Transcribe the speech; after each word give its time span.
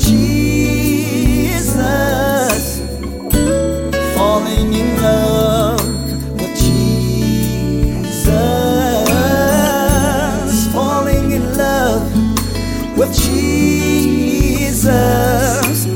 Jesus, 0.00 1.70
falling 4.16 4.72
in 4.72 5.02
love 5.02 5.80
with 6.40 6.54
Jesus, 6.56 8.26
falling 10.72 11.32
in 11.32 11.56
love 11.56 12.02
with 12.96 13.14
Jesus 13.14 14.90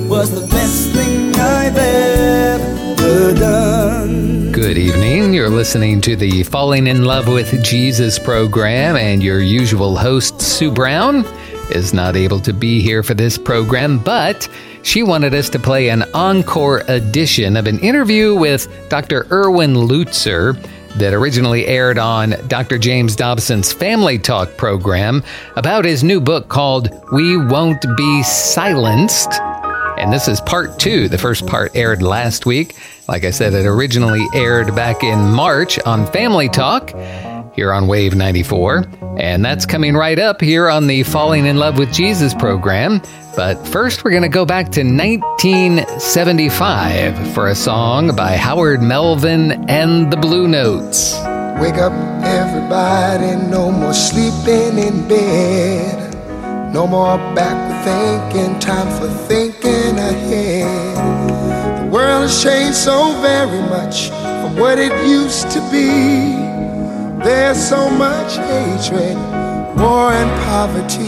was 0.08 0.30
the 0.30 0.46
best 0.48 0.90
thing 0.92 1.34
I've 1.36 1.76
ever 1.76 3.34
done. 3.34 4.52
Good 4.52 4.78
evening. 4.78 5.32
You're 5.34 5.50
listening 5.50 6.00
to 6.02 6.14
the 6.14 6.44
Falling 6.44 6.86
in 6.86 7.04
Love 7.04 7.26
with 7.26 7.62
Jesus 7.64 8.18
program, 8.18 8.96
and 8.96 9.22
your 9.22 9.40
usual 9.40 9.96
host, 9.96 10.40
Sue 10.40 10.70
Brown, 10.70 11.24
is 11.74 11.92
not 11.92 12.16
able 12.16 12.40
to 12.40 12.52
be 12.52 12.80
here 12.80 13.02
for 13.02 13.14
this 13.14 13.36
program, 13.36 13.98
but 13.98 14.48
she 14.82 15.02
wanted 15.02 15.34
us 15.34 15.48
to 15.50 15.58
play 15.58 15.88
an 15.88 16.04
encore 16.14 16.82
edition 16.88 17.56
of 17.56 17.66
an 17.66 17.78
interview 17.80 18.34
with 18.34 18.68
Dr. 18.88 19.26
Erwin 19.30 19.74
Lutzer 19.74 20.54
that 20.96 21.12
originally 21.12 21.66
aired 21.66 21.98
on 21.98 22.34
Dr. 22.48 22.78
James 22.78 23.16
Dobson's 23.16 23.72
Family 23.72 24.18
Talk 24.18 24.56
program 24.56 25.22
about 25.56 25.84
his 25.84 26.04
new 26.04 26.20
book 26.20 26.48
called 26.48 26.90
We 27.12 27.36
Won't 27.36 27.84
Be 27.96 28.22
Silenced. 28.22 29.32
And 29.98 30.12
this 30.12 30.28
is 30.28 30.40
part 30.40 30.78
two. 30.78 31.08
The 31.08 31.18
first 31.18 31.46
part 31.46 31.74
aired 31.74 32.02
last 32.02 32.46
week. 32.46 32.76
Like 33.08 33.24
I 33.24 33.30
said, 33.30 33.54
it 33.54 33.66
originally 33.66 34.24
aired 34.34 34.74
back 34.74 35.02
in 35.02 35.18
March 35.32 35.78
on 35.80 36.06
Family 36.12 36.48
Talk 36.48 36.92
here 37.54 37.72
on 37.72 37.86
Wave 37.86 38.14
94. 38.14 38.84
And 39.18 39.42
that's 39.44 39.66
coming 39.66 39.94
right 39.94 40.18
up 40.18 40.40
here 40.40 40.68
on 40.68 40.86
the 40.86 41.02
Falling 41.04 41.46
in 41.46 41.56
Love 41.56 41.78
with 41.78 41.92
Jesus 41.92 42.34
program. 42.34 43.00
But 43.36 43.66
first, 43.66 44.04
we're 44.04 44.10
going 44.10 44.22
to 44.22 44.28
go 44.28 44.44
back 44.44 44.70
to 44.72 44.82
1975 44.82 47.34
for 47.34 47.48
a 47.48 47.54
song 47.54 48.14
by 48.14 48.32
Harold 48.32 48.82
Melvin 48.82 49.64
and 49.68 50.12
the 50.12 50.16
Blue 50.16 50.46
Notes. 50.48 51.14
Wake 51.60 51.76
up, 51.76 51.92
everybody, 52.24 53.36
no 53.48 53.70
more 53.70 53.94
sleeping 53.94 54.76
in 54.78 55.06
bed. 55.08 56.12
No 56.72 56.86
more 56.88 57.16
backward 57.36 57.84
thinking, 57.84 58.58
time 58.58 58.88
for 58.98 59.06
thinking 59.28 59.96
ahead. 59.96 61.84
The 61.84 61.88
world 61.90 62.22
has 62.22 62.42
changed 62.42 62.76
so 62.76 63.12
very 63.20 63.62
much 63.68 64.08
from 64.10 64.56
what 64.56 64.78
it 64.80 64.92
used 65.06 65.48
to 65.52 65.60
be. 65.70 66.43
There's 67.24 67.56
so 67.68 67.88
much 67.88 68.36
hatred, 68.36 69.16
war, 69.78 70.12
and 70.12 70.30
poverty. 70.44 71.06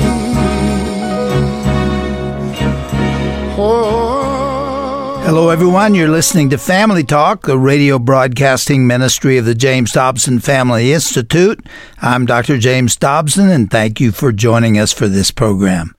Oh. 3.59 5.22
Hello, 5.27 5.50
everyone. 5.50 5.94
You're 5.94 6.09
listening 6.09 6.48
to 6.50 6.56
Family 6.56 7.05
Talk, 7.05 7.42
the 7.42 7.59
radio 7.59 7.98
broadcasting 7.98 8.87
ministry 8.87 9.37
of 9.37 9.44
the 9.44 9.55
James 9.55 9.92
Dobson 9.92 10.41
Family 10.41 10.94
Institute. 10.94 11.67
I'm 12.00 12.25
Dr. 12.25 12.56
James 12.59 12.97
Dobson, 12.97 13.50
and 13.50 13.70
thank 13.70 14.00
you 14.00 14.11
for 14.11 14.33
joining 14.33 14.78
us 14.78 14.92
for 14.92 15.09
this 15.09 15.31
program. 15.31 15.95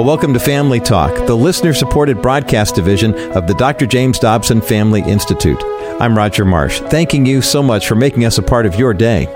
Well, 0.00 0.06
welcome 0.06 0.32
to 0.32 0.40
Family 0.40 0.80
Talk, 0.80 1.14
the 1.26 1.36
listener 1.36 1.74
supported 1.74 2.22
broadcast 2.22 2.74
division 2.74 3.14
of 3.32 3.46
the 3.46 3.52
Dr. 3.52 3.84
James 3.84 4.18
Dobson 4.18 4.62
Family 4.62 5.02
Institute. 5.02 5.62
I'm 6.00 6.16
Roger 6.16 6.46
Marsh, 6.46 6.80
thanking 6.80 7.26
you 7.26 7.42
so 7.42 7.62
much 7.62 7.86
for 7.86 7.96
making 7.96 8.24
us 8.24 8.38
a 8.38 8.42
part 8.42 8.64
of 8.64 8.76
your 8.76 8.94
day. 8.94 9.26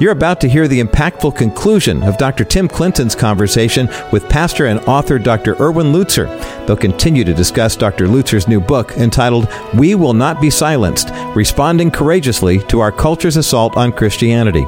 You're 0.00 0.12
about 0.12 0.40
to 0.42 0.48
hear 0.48 0.68
the 0.68 0.80
impactful 0.80 1.36
conclusion 1.36 2.02
of 2.02 2.18
Dr. 2.18 2.44
Tim 2.44 2.68
Clinton's 2.68 3.14
conversation 3.14 3.88
with 4.12 4.28
pastor 4.28 4.66
and 4.66 4.80
author 4.80 5.18
Dr. 5.18 5.54
Erwin 5.60 5.92
Lutzer. 5.92 6.26
They'll 6.66 6.76
continue 6.76 7.24
to 7.24 7.34
discuss 7.34 7.76
Dr. 7.76 8.06
Lutzer's 8.06 8.48
new 8.48 8.60
book 8.60 8.92
entitled 8.92 9.48
We 9.74 9.94
Will 9.94 10.14
Not 10.14 10.40
Be 10.40 10.50
Silenced 10.50 11.10
Responding 11.34 11.90
Courageously 11.90 12.60
to 12.64 12.80
Our 12.80 12.92
Culture's 12.92 13.36
Assault 13.36 13.76
on 13.76 13.92
Christianity. 13.92 14.66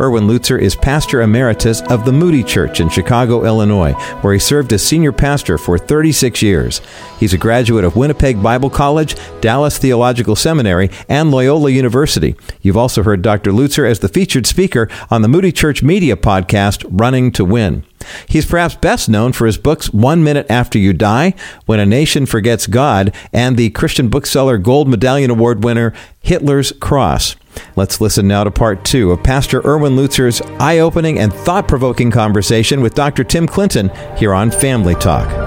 Erwin 0.00 0.24
Lutzer 0.24 0.60
is 0.60 0.76
pastor 0.76 1.22
emeritus 1.22 1.82
of 1.82 2.04
the 2.04 2.12
Moody 2.12 2.42
Church 2.42 2.80
in 2.80 2.88
Chicago, 2.88 3.44
Illinois, 3.44 3.92
where 4.20 4.32
he 4.32 4.38
served 4.38 4.72
as 4.72 4.84
senior 4.84 5.12
pastor 5.12 5.58
for 5.58 5.78
36 5.78 6.42
years. 6.42 6.80
He's 7.18 7.34
a 7.34 7.38
graduate 7.38 7.84
of 7.84 7.96
Winnipeg 7.96 8.42
Bible 8.42 8.70
College, 8.70 9.16
Dallas 9.40 9.78
Theological 9.78 10.36
Seminary, 10.36 10.90
and 11.08 11.30
Loyola 11.30 11.70
University. 11.70 12.36
You've 12.62 12.76
also 12.76 13.02
heard 13.02 13.22
Dr. 13.22 13.52
Lutzer 13.52 13.88
as 13.88 14.00
the 14.00 14.08
featured 14.36 14.46
speaker 14.46 14.88
on 15.10 15.22
the 15.22 15.28
Moody 15.28 15.50
Church 15.50 15.82
Media 15.82 16.14
podcast, 16.14 16.84
Running 16.90 17.32
to 17.32 17.42
Win. 17.42 17.84
He's 18.28 18.44
perhaps 18.44 18.74
best 18.74 19.08
known 19.08 19.32
for 19.32 19.46
his 19.46 19.56
books 19.56 19.90
One 19.94 20.22
Minute 20.22 20.44
After 20.50 20.78
You 20.78 20.92
Die, 20.92 21.32
When 21.64 21.80
a 21.80 21.86
Nation 21.86 22.26
Forgets 22.26 22.66
God, 22.66 23.14
and 23.32 23.56
the 23.56 23.70
Christian 23.70 24.10
Bookseller 24.10 24.58
Gold 24.58 24.88
Medallion 24.88 25.30
Award 25.30 25.64
winner 25.64 25.94
Hitler's 26.20 26.72
Cross. 26.72 27.36
Let's 27.76 27.98
listen 27.98 28.28
now 28.28 28.44
to 28.44 28.50
part 28.50 28.84
two 28.84 29.10
of 29.10 29.22
Pastor 29.22 29.66
Erwin 29.66 29.96
Lutzer's 29.96 30.42
eye 30.60 30.80
opening 30.80 31.18
and 31.18 31.32
thought 31.32 31.66
provoking 31.66 32.10
conversation 32.10 32.82
with 32.82 32.94
Dr. 32.94 33.24
Tim 33.24 33.46
Clinton 33.46 33.90
here 34.18 34.34
on 34.34 34.50
Family 34.50 34.96
Talk. 34.96 35.45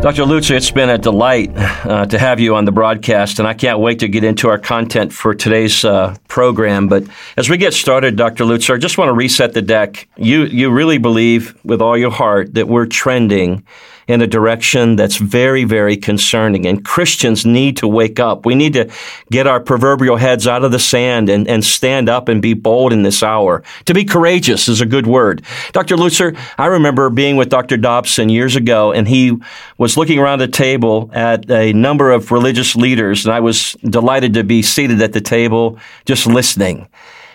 Dr. 0.00 0.22
Lutzer, 0.22 0.52
it's 0.52 0.70
been 0.70 0.90
a 0.90 0.96
delight 0.96 1.50
uh, 1.56 2.06
to 2.06 2.20
have 2.20 2.38
you 2.38 2.54
on 2.54 2.64
the 2.64 2.70
broadcast, 2.70 3.40
and 3.40 3.48
I 3.48 3.52
can't 3.52 3.80
wait 3.80 3.98
to 3.98 4.06
get 4.06 4.22
into 4.22 4.48
our 4.48 4.56
content 4.56 5.12
for 5.12 5.34
today's 5.34 5.84
uh, 5.84 6.14
program. 6.28 6.86
But 6.86 7.02
as 7.36 7.50
we 7.50 7.56
get 7.56 7.74
started, 7.74 8.14
Dr. 8.14 8.44
Lutzer, 8.44 8.76
I 8.76 8.78
just 8.78 8.96
want 8.96 9.08
to 9.08 9.12
reset 9.12 9.54
the 9.54 9.60
deck. 9.60 10.08
You, 10.16 10.44
you 10.44 10.70
really 10.70 10.98
believe 10.98 11.58
with 11.64 11.82
all 11.82 11.98
your 11.98 12.12
heart 12.12 12.54
that 12.54 12.68
we're 12.68 12.86
trending 12.86 13.66
in 14.08 14.22
a 14.22 14.26
direction 14.26 14.96
that's 14.96 15.18
very, 15.18 15.64
very 15.64 15.96
concerning. 15.96 16.66
And 16.66 16.84
Christians 16.84 17.44
need 17.44 17.76
to 17.76 17.86
wake 17.86 18.18
up. 18.18 18.46
We 18.46 18.54
need 18.54 18.72
to 18.72 18.90
get 19.30 19.46
our 19.46 19.60
proverbial 19.60 20.16
heads 20.16 20.46
out 20.46 20.64
of 20.64 20.72
the 20.72 20.78
sand 20.78 21.28
and, 21.28 21.46
and 21.46 21.62
stand 21.62 22.08
up 22.08 22.28
and 22.28 22.40
be 22.40 22.54
bold 22.54 22.92
in 22.94 23.02
this 23.02 23.22
hour. 23.22 23.62
To 23.84 23.94
be 23.94 24.04
courageous 24.04 24.66
is 24.66 24.80
a 24.80 24.86
good 24.86 25.06
word. 25.06 25.42
Dr. 25.72 25.96
Lutzer, 25.96 26.36
I 26.56 26.66
remember 26.66 27.10
being 27.10 27.36
with 27.36 27.50
Dr. 27.50 27.76
Dobson 27.76 28.30
years 28.30 28.56
ago, 28.56 28.92
and 28.92 29.06
he 29.06 29.36
was 29.76 29.98
looking 29.98 30.18
around 30.18 30.38
the 30.38 30.48
table 30.48 31.10
at 31.12 31.50
a 31.50 31.74
number 31.74 32.10
of 32.10 32.32
religious 32.32 32.74
leaders, 32.74 33.26
and 33.26 33.34
I 33.34 33.40
was 33.40 33.74
delighted 33.84 34.34
to 34.34 34.44
be 34.44 34.62
seated 34.62 35.02
at 35.02 35.12
the 35.12 35.20
table 35.20 35.78
just 36.06 36.26
listening. 36.26 36.88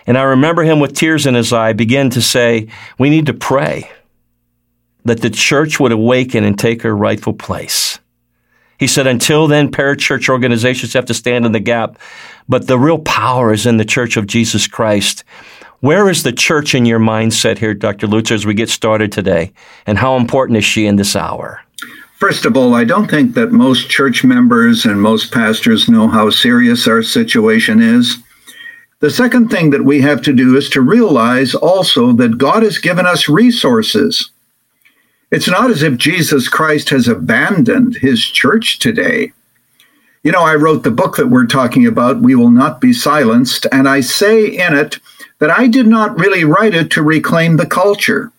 And 0.06 0.18
I 0.18 0.22
remember 0.22 0.62
him 0.64 0.80
with 0.80 0.94
tears 0.94 1.24
in 1.24 1.34
his 1.34 1.52
eye 1.52 1.72
begin 1.72 2.10
to 2.10 2.20
say, 2.20 2.68
We 2.98 3.10
need 3.10 3.26
to 3.26 3.34
pray 3.34 3.90
that 5.04 5.20
the 5.20 5.30
church 5.30 5.78
would 5.78 5.92
awaken 5.92 6.44
and 6.44 6.58
take 6.58 6.82
her 6.82 6.96
rightful 6.96 7.34
place. 7.34 7.98
He 8.78 8.86
said, 8.86 9.06
until 9.06 9.46
then, 9.46 9.70
parachurch 9.70 10.28
organizations 10.28 10.92
have 10.94 11.06
to 11.06 11.14
stand 11.14 11.46
in 11.46 11.52
the 11.52 11.60
gap, 11.60 11.98
but 12.48 12.66
the 12.66 12.78
real 12.78 12.98
power 12.98 13.52
is 13.52 13.66
in 13.66 13.76
the 13.76 13.84
church 13.84 14.16
of 14.16 14.26
Jesus 14.26 14.66
Christ. 14.66 15.24
Where 15.80 16.08
is 16.08 16.22
the 16.22 16.32
church 16.32 16.74
in 16.74 16.86
your 16.86 16.98
mindset 16.98 17.58
here, 17.58 17.74
Dr. 17.74 18.06
Lutzer, 18.06 18.32
as 18.32 18.46
we 18.46 18.54
get 18.54 18.70
started 18.70 19.12
today? 19.12 19.52
And 19.86 19.98
how 19.98 20.16
important 20.16 20.56
is 20.56 20.64
she 20.64 20.86
in 20.86 20.96
this 20.96 21.14
hour? 21.14 21.60
First 22.18 22.46
of 22.46 22.56
all, 22.56 22.74
I 22.74 22.84
don't 22.84 23.10
think 23.10 23.34
that 23.34 23.52
most 23.52 23.90
church 23.90 24.24
members 24.24 24.86
and 24.86 25.00
most 25.00 25.30
pastors 25.32 25.88
know 25.88 26.08
how 26.08 26.30
serious 26.30 26.88
our 26.88 27.02
situation 27.02 27.82
is. 27.82 28.16
The 29.00 29.10
second 29.10 29.50
thing 29.50 29.70
that 29.70 29.84
we 29.84 30.00
have 30.00 30.22
to 30.22 30.32
do 30.32 30.56
is 30.56 30.70
to 30.70 30.80
realize 30.80 31.54
also 31.54 32.12
that 32.12 32.38
God 32.38 32.62
has 32.62 32.78
given 32.78 33.04
us 33.04 33.28
resources. 33.28 34.30
It's 35.30 35.48
not 35.48 35.70
as 35.70 35.82
if 35.82 35.96
Jesus 35.96 36.48
Christ 36.48 36.90
has 36.90 37.08
abandoned 37.08 37.96
his 37.96 38.24
church 38.24 38.78
today. 38.78 39.32
You 40.22 40.32
know, 40.32 40.42
I 40.42 40.54
wrote 40.54 40.84
the 40.84 40.90
book 40.90 41.16
that 41.16 41.28
we're 41.28 41.46
talking 41.46 41.86
about, 41.86 42.22
We 42.22 42.34
Will 42.34 42.50
Not 42.50 42.80
Be 42.80 42.92
Silenced, 42.92 43.66
and 43.70 43.88
I 43.88 44.00
say 44.00 44.46
in 44.46 44.74
it 44.74 44.98
that 45.38 45.50
I 45.50 45.66
did 45.66 45.86
not 45.86 46.18
really 46.18 46.44
write 46.44 46.74
it 46.74 46.90
to 46.92 47.02
reclaim 47.02 47.56
the 47.56 47.66
culture. 47.66 48.32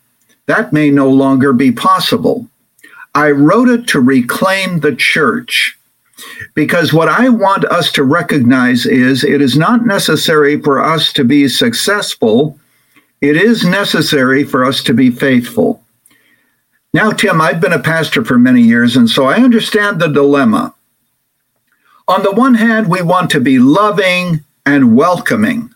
That 0.48 0.74
may 0.74 0.90
no 0.90 1.10
longer 1.10 1.54
be 1.54 1.72
possible. 1.72 2.48
I 3.14 3.32
wrote 3.32 3.70
it 3.70 3.88
to 3.90 4.00
reclaim 4.00 4.80
the 4.80 4.96
church. 4.96 5.78
Because 6.54 6.94
what 6.94 7.10
I 7.10 7.30
want 7.30 7.66
us 7.66 7.92
to 7.94 8.04
recognize 8.04 8.86
is 8.86 9.24
it 9.24 9.42
is 9.42 9.58
not 9.58 9.86
necessary 9.86 10.62
for 10.62 10.82
us 10.82 11.14
to 11.14 11.24
be 11.24 11.48
successful, 11.48 12.60
it 13.22 13.38
is 13.38 13.66
necessary 13.66 14.44
for 14.44 14.66
us 14.66 14.84
to 14.84 14.94
be 14.94 15.12
faithful. 15.12 15.85
Now, 16.96 17.12
Tim, 17.12 17.42
I've 17.42 17.60
been 17.60 17.74
a 17.74 17.80
pastor 17.80 18.24
for 18.24 18.40
many 18.40 18.62
years, 18.62 18.96
and 18.96 19.10
so 19.10 19.26
I 19.26 19.36
understand 19.44 20.00
the 20.00 20.08
dilemma. 20.08 20.74
On 22.08 22.24
the 22.24 22.32
one 22.32 22.54
hand, 22.54 22.88
we 22.88 23.02
want 23.02 23.30
to 23.32 23.42
be 23.42 23.60
loving 23.60 24.46
and 24.66 24.96
welcoming. 24.96 25.74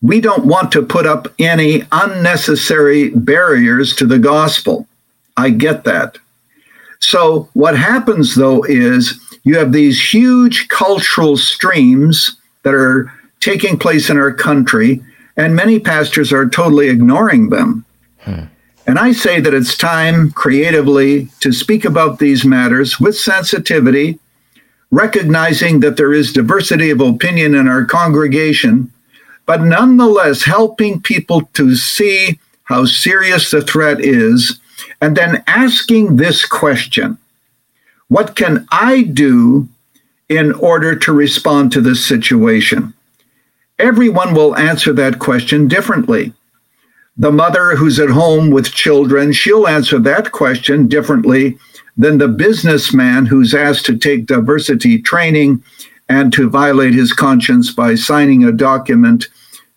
We 0.00 0.20
don't 0.20 0.46
want 0.46 0.70
to 0.70 0.86
put 0.86 1.04
up 1.04 1.26
any 1.40 1.82
unnecessary 1.90 3.10
barriers 3.10 3.96
to 3.96 4.06
the 4.06 4.20
gospel. 4.20 4.86
I 5.36 5.50
get 5.50 5.82
that. 5.82 6.16
So, 7.00 7.48
what 7.54 7.76
happens 7.76 8.36
though 8.36 8.62
is 8.68 9.18
you 9.42 9.58
have 9.58 9.72
these 9.72 10.00
huge 10.00 10.68
cultural 10.68 11.36
streams 11.36 12.36
that 12.62 12.72
are 12.72 13.12
taking 13.40 13.80
place 13.80 14.10
in 14.10 14.16
our 14.16 14.32
country, 14.32 15.02
and 15.36 15.56
many 15.56 15.80
pastors 15.80 16.32
are 16.32 16.48
totally 16.48 16.88
ignoring 16.88 17.48
them. 17.48 17.84
Hmm. 18.20 18.44
And 18.86 19.00
I 19.00 19.12
say 19.12 19.40
that 19.40 19.52
it's 19.52 19.76
time 19.76 20.30
creatively 20.30 21.28
to 21.40 21.52
speak 21.52 21.84
about 21.84 22.20
these 22.20 22.44
matters 22.44 23.00
with 23.00 23.18
sensitivity, 23.18 24.20
recognizing 24.92 25.80
that 25.80 25.96
there 25.96 26.12
is 26.12 26.32
diversity 26.32 26.90
of 26.90 27.00
opinion 27.00 27.56
in 27.56 27.66
our 27.66 27.84
congregation, 27.84 28.92
but 29.44 29.62
nonetheless 29.62 30.44
helping 30.44 31.00
people 31.00 31.42
to 31.54 31.74
see 31.74 32.38
how 32.64 32.84
serious 32.84 33.50
the 33.50 33.62
threat 33.62 34.00
is, 34.00 34.60
and 35.00 35.16
then 35.16 35.42
asking 35.48 36.16
this 36.16 36.44
question 36.46 37.18
What 38.08 38.36
can 38.36 38.68
I 38.70 39.02
do 39.02 39.68
in 40.28 40.52
order 40.52 40.94
to 40.94 41.12
respond 41.12 41.72
to 41.72 41.80
this 41.80 42.04
situation? 42.04 42.94
Everyone 43.78 44.32
will 44.32 44.56
answer 44.56 44.92
that 44.92 45.18
question 45.18 45.66
differently. 45.66 46.32
The 47.18 47.32
mother 47.32 47.76
who's 47.76 47.98
at 47.98 48.10
home 48.10 48.50
with 48.50 48.72
children, 48.72 49.32
she'll 49.32 49.66
answer 49.66 49.98
that 50.00 50.32
question 50.32 50.86
differently 50.86 51.58
than 51.96 52.18
the 52.18 52.28
businessman 52.28 53.26
who's 53.26 53.54
asked 53.54 53.86
to 53.86 53.96
take 53.96 54.26
diversity 54.26 55.00
training 55.00 55.62
and 56.08 56.32
to 56.34 56.50
violate 56.50 56.92
his 56.92 57.12
conscience 57.12 57.72
by 57.72 57.94
signing 57.94 58.44
a 58.44 58.52
document 58.52 59.28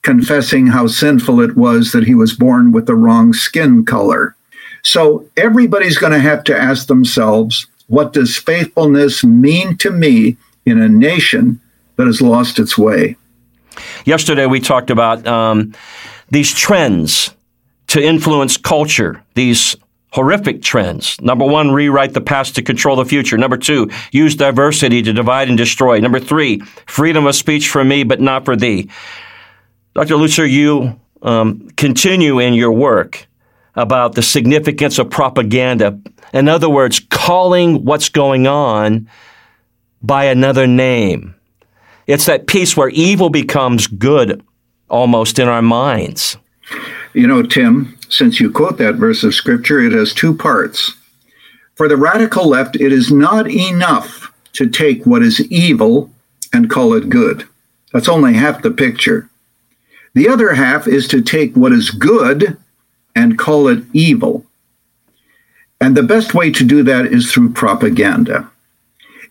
confessing 0.01 0.67
how 0.67 0.87
sinful 0.87 1.39
it 1.39 1.55
was 1.55 1.91
that 1.91 2.05
he 2.05 2.15
was 2.15 2.33
born 2.33 2.71
with 2.71 2.85
the 2.85 2.95
wrong 2.95 3.33
skin 3.33 3.85
color. 3.85 4.35
So 4.83 5.25
everybody's 5.35 5.97
going 5.97 6.13
to 6.13 6.19
have 6.19 6.43
to 6.45 6.57
ask 6.57 6.87
themselves, 6.87 7.67
what 7.87 8.13
does 8.13 8.37
faithfulness 8.37 9.23
mean 9.23 9.77
to 9.77 9.91
me 9.91 10.37
in 10.65 10.81
a 10.81 10.87
nation 10.87 11.59
that 11.95 12.07
has 12.07 12.21
lost 12.21 12.59
its 12.59 12.77
way? 12.77 13.17
Yesterday, 14.05 14.45
we 14.45 14.59
talked 14.59 14.89
about 14.89 15.25
um, 15.27 15.73
these 16.31 16.53
trends 16.53 17.33
to 17.87 18.03
influence 18.03 18.57
culture, 18.57 19.23
these 19.33 19.75
horrific 20.11 20.61
trends. 20.61 21.19
Number 21.21 21.45
one, 21.45 21.71
rewrite 21.71 22.13
the 22.13 22.21
past 22.21 22.55
to 22.55 22.61
control 22.61 22.95
the 22.95 23.05
future. 23.05 23.37
Number 23.37 23.57
two, 23.57 23.89
use 24.11 24.35
diversity 24.35 25.01
to 25.03 25.13
divide 25.13 25.49
and 25.49 25.57
destroy. 25.57 25.99
Number 25.99 26.19
three, 26.19 26.59
freedom 26.87 27.25
of 27.25 27.35
speech 27.35 27.69
for 27.69 27.83
me, 27.83 28.03
but 28.03 28.19
not 28.19 28.45
for 28.45 28.55
thee. 28.55 28.89
Dr. 29.93 30.15
Lutzer, 30.15 30.49
you 30.49 30.99
um, 31.21 31.69
continue 31.71 32.39
in 32.39 32.53
your 32.53 32.71
work 32.71 33.27
about 33.75 34.13
the 34.13 34.21
significance 34.21 34.99
of 34.99 35.09
propaganda. 35.09 35.99
In 36.33 36.47
other 36.47 36.69
words, 36.69 36.99
calling 37.09 37.85
what's 37.85 38.09
going 38.09 38.47
on 38.47 39.09
by 40.01 40.25
another 40.25 40.67
name. 40.67 41.35
It's 42.07 42.25
that 42.25 42.47
piece 42.47 42.75
where 42.75 42.89
evil 42.89 43.29
becomes 43.29 43.87
good 43.87 44.43
almost 44.89 45.39
in 45.39 45.47
our 45.47 45.61
minds. 45.61 46.37
You 47.13 47.27
know, 47.27 47.41
Tim, 47.43 47.97
since 48.09 48.39
you 48.39 48.51
quote 48.51 48.77
that 48.77 48.95
verse 48.95 49.23
of 49.23 49.33
scripture, 49.33 49.79
it 49.79 49.93
has 49.93 50.13
two 50.13 50.35
parts. 50.35 50.93
For 51.75 51.87
the 51.87 51.97
radical 51.97 52.47
left, 52.47 52.75
it 52.75 52.91
is 52.91 53.11
not 53.11 53.49
enough 53.49 54.33
to 54.53 54.69
take 54.69 55.05
what 55.05 55.23
is 55.23 55.39
evil 55.51 56.11
and 56.53 56.69
call 56.69 56.93
it 56.93 57.09
good. 57.09 57.47
That's 57.93 58.09
only 58.09 58.33
half 58.33 58.61
the 58.61 58.71
picture. 58.71 59.29
The 60.13 60.27
other 60.27 60.53
half 60.53 60.87
is 60.87 61.07
to 61.09 61.21
take 61.21 61.55
what 61.55 61.71
is 61.71 61.91
good 61.91 62.57
and 63.15 63.37
call 63.37 63.67
it 63.67 63.83
evil. 63.93 64.45
And 65.81 65.95
the 65.95 66.03
best 66.03 66.33
way 66.33 66.51
to 66.51 66.63
do 66.63 66.83
that 66.83 67.05
is 67.05 67.31
through 67.31 67.53
propaganda. 67.53 68.51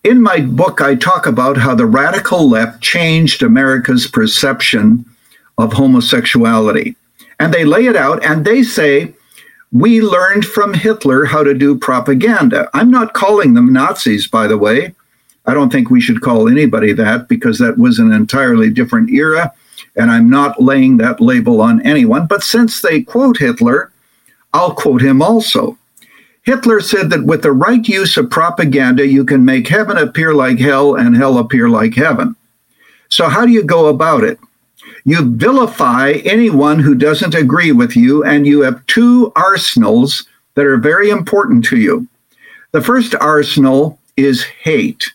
In 0.05 0.23
my 0.23 0.41
book, 0.41 0.81
I 0.81 0.95
talk 0.95 1.27
about 1.27 1.59
how 1.59 1.75
the 1.75 1.87
radical 1.87 2.49
left 2.49 2.81
changed 2.81 3.43
America's 3.43 4.07
perception 4.07 5.05
of 5.59 5.73
homosexuality. 5.73 6.97
And 7.39 7.53
they 7.53 7.65
lay 7.65 7.87
it 7.87 7.97
out 7.97 8.25
and 8.25 8.45
they 8.45 8.63
say, 8.63 9.13
we 9.71 10.01
learned 10.01 10.47
from 10.47 10.73
Hitler 10.73 11.27
how 11.27 11.43
to 11.45 11.53
do 11.53 11.77
propaganda. 11.77 12.71
I'm 12.73 12.91
not 12.91 13.13
calling 13.13 13.55
them 13.55 13.73
Nazis, 13.73 14.27
by 14.27 14.47
the 14.47 14.57
way. 14.57 14.95
I 15.45 15.55
don't 15.55 15.71
think 15.71 15.91
we 15.91 16.01
should 16.01 16.21
call 16.21 16.49
anybody 16.49 16.93
that 16.95 17.29
because 17.29 17.59
that 17.59 17.79
was 17.79 17.99
an 17.99 18.13
entirely 18.13 18.71
different 18.71 19.11
era. 19.11 19.53
And 19.97 20.11
I'm 20.11 20.31
not 20.31 20.63
laying 20.63 20.97
that 20.99 21.21
label 21.21 21.61
on 21.61 21.83
anyone. 21.83 22.27
But 22.27 22.43
since 22.43 22.81
they 22.81 23.03
quote 23.03 23.39
Hitler, 23.39 23.93
I'll 24.53 24.75
quote 24.75 25.03
him 25.03 25.21
also. 25.21 25.77
Hitler 26.43 26.81
said 26.81 27.11
that 27.11 27.27
with 27.27 27.43
the 27.43 27.53
right 27.53 27.87
use 27.87 28.17
of 28.17 28.31
propaganda, 28.31 29.07
you 29.07 29.25
can 29.25 29.45
make 29.45 29.69
heaven 29.69 29.99
appear 29.99 30.33
like 30.33 30.59
hell 30.59 30.95
and 30.95 31.15
hell 31.15 31.37
appear 31.37 31.69
like 31.69 31.95
heaven. 31.95 32.37
So, 33.11 33.29
how 33.29 33.45
do 33.45 33.53
you 33.53 33.63
go 33.63 33.89
about 33.89 34.25
it? 34.25 34.39
You 35.09 35.25
vilify 35.25 36.21
anyone 36.27 36.81
who 36.81 36.95
doesn't 36.95 37.35
agree 37.35 37.73
with 37.73 37.97
you, 37.97 38.23
and 38.23 38.47
you 38.47 38.61
have 38.61 38.85
two 38.85 39.33
arsenals 39.35 40.27
that 40.55 40.67
are 40.67 40.77
very 40.77 41.09
important 41.09 41.65
to 41.65 41.79
you. 41.79 42.09
The 42.73 42.83
first 42.83 43.15
arsenal 43.15 43.99
is 44.19 44.45
hate. 44.45 45.15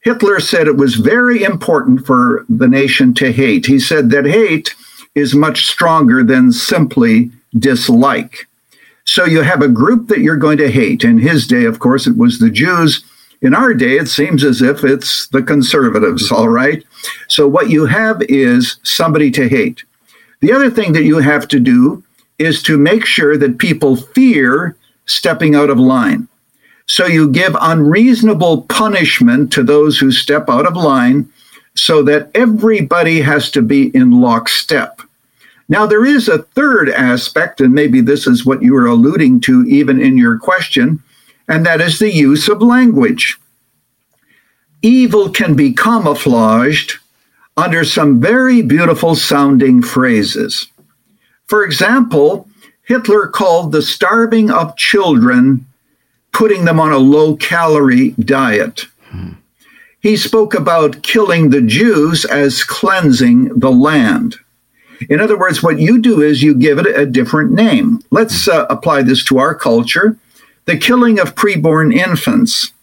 Hitler 0.00 0.40
said 0.40 0.66
it 0.66 0.78
was 0.78 0.94
very 0.94 1.42
important 1.42 2.06
for 2.06 2.46
the 2.48 2.66
nation 2.66 3.12
to 3.16 3.30
hate. 3.30 3.66
He 3.66 3.78
said 3.78 4.08
that 4.08 4.24
hate 4.24 4.74
is 5.14 5.34
much 5.34 5.66
stronger 5.66 6.24
than 6.24 6.50
simply 6.50 7.30
dislike. 7.58 8.48
So 9.04 9.26
you 9.26 9.42
have 9.42 9.60
a 9.60 9.68
group 9.68 10.08
that 10.08 10.20
you're 10.20 10.36
going 10.36 10.56
to 10.56 10.70
hate. 10.70 11.04
In 11.04 11.18
his 11.18 11.46
day, 11.46 11.66
of 11.66 11.78
course, 11.78 12.06
it 12.06 12.16
was 12.16 12.38
the 12.38 12.48
Jews. 12.48 13.04
In 13.42 13.52
our 13.52 13.74
day, 13.74 13.98
it 13.98 14.08
seems 14.08 14.44
as 14.44 14.62
if 14.62 14.82
it's 14.82 15.28
the 15.28 15.42
conservatives, 15.42 16.32
all 16.32 16.48
right? 16.48 16.82
So 17.28 17.48
what 17.48 17.70
you 17.70 17.86
have 17.86 18.22
is 18.22 18.76
somebody 18.82 19.30
to 19.32 19.48
hate. 19.48 19.84
The 20.40 20.52
other 20.52 20.70
thing 20.70 20.92
that 20.92 21.04
you 21.04 21.18
have 21.18 21.48
to 21.48 21.60
do 21.60 22.02
is 22.38 22.62
to 22.64 22.78
make 22.78 23.04
sure 23.04 23.36
that 23.36 23.58
people 23.58 23.96
fear 23.96 24.76
stepping 25.06 25.54
out 25.54 25.70
of 25.70 25.78
line. 25.78 26.28
So 26.86 27.06
you 27.06 27.30
give 27.30 27.56
unreasonable 27.60 28.62
punishment 28.62 29.52
to 29.52 29.62
those 29.62 29.98
who 29.98 30.10
step 30.10 30.48
out 30.48 30.66
of 30.66 30.76
line 30.76 31.30
so 31.74 32.02
that 32.02 32.30
everybody 32.34 33.20
has 33.20 33.50
to 33.52 33.62
be 33.62 33.88
in 33.96 34.20
lockstep. 34.20 35.00
Now, 35.68 35.86
there 35.86 36.04
is 36.04 36.28
a 36.28 36.42
third 36.42 36.90
aspect, 36.90 37.60
and 37.60 37.72
maybe 37.72 38.00
this 38.00 38.26
is 38.26 38.44
what 38.44 38.62
you 38.62 38.74
were 38.74 38.86
alluding 38.86 39.40
to 39.42 39.64
even 39.66 40.00
in 40.00 40.18
your 40.18 40.38
question, 40.38 41.02
and 41.48 41.64
that 41.64 41.80
is 41.80 41.98
the 41.98 42.12
use 42.12 42.48
of 42.48 42.60
language. 42.60 43.38
Evil 44.84 45.30
can 45.30 45.54
be 45.54 45.72
camouflaged 45.72 46.98
under 47.56 47.84
some 47.84 48.20
very 48.20 48.60
beautiful 48.60 49.14
sounding 49.14 49.80
phrases. 49.80 50.66
For 51.46 51.64
example, 51.64 52.46
Hitler 52.82 53.28
called 53.28 53.72
the 53.72 53.80
starving 53.80 54.50
of 54.50 54.76
children 54.76 55.64
putting 56.32 56.66
them 56.66 56.78
on 56.78 56.92
a 56.92 56.98
low 56.98 57.34
calorie 57.34 58.10
diet. 58.10 58.84
Hmm. 59.08 59.30
He 60.00 60.18
spoke 60.18 60.52
about 60.52 61.02
killing 61.02 61.48
the 61.48 61.62
Jews 61.62 62.26
as 62.26 62.62
cleansing 62.62 63.58
the 63.58 63.72
land. 63.72 64.36
In 65.08 65.18
other 65.18 65.38
words, 65.38 65.62
what 65.62 65.78
you 65.78 65.98
do 65.98 66.20
is 66.20 66.42
you 66.42 66.54
give 66.54 66.78
it 66.78 66.86
a 66.86 67.06
different 67.06 67.52
name. 67.52 68.00
Let's 68.10 68.48
uh, 68.48 68.66
apply 68.68 69.04
this 69.04 69.24
to 69.24 69.38
our 69.38 69.54
culture 69.54 70.18
the 70.66 70.76
killing 70.76 71.18
of 71.18 71.34
preborn 71.34 71.94
infants. 71.94 72.73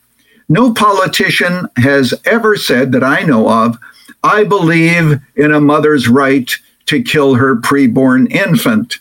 No 0.51 0.73
politician 0.73 1.69
has 1.77 2.13
ever 2.25 2.57
said 2.57 2.91
that 2.91 3.05
I 3.05 3.21
know 3.21 3.47
of, 3.47 3.77
I 4.21 4.43
believe 4.43 5.21
in 5.37 5.53
a 5.53 5.61
mother's 5.61 6.09
right 6.09 6.51
to 6.87 7.01
kill 7.01 7.35
her 7.35 7.55
preborn 7.55 8.29
infant. 8.29 8.97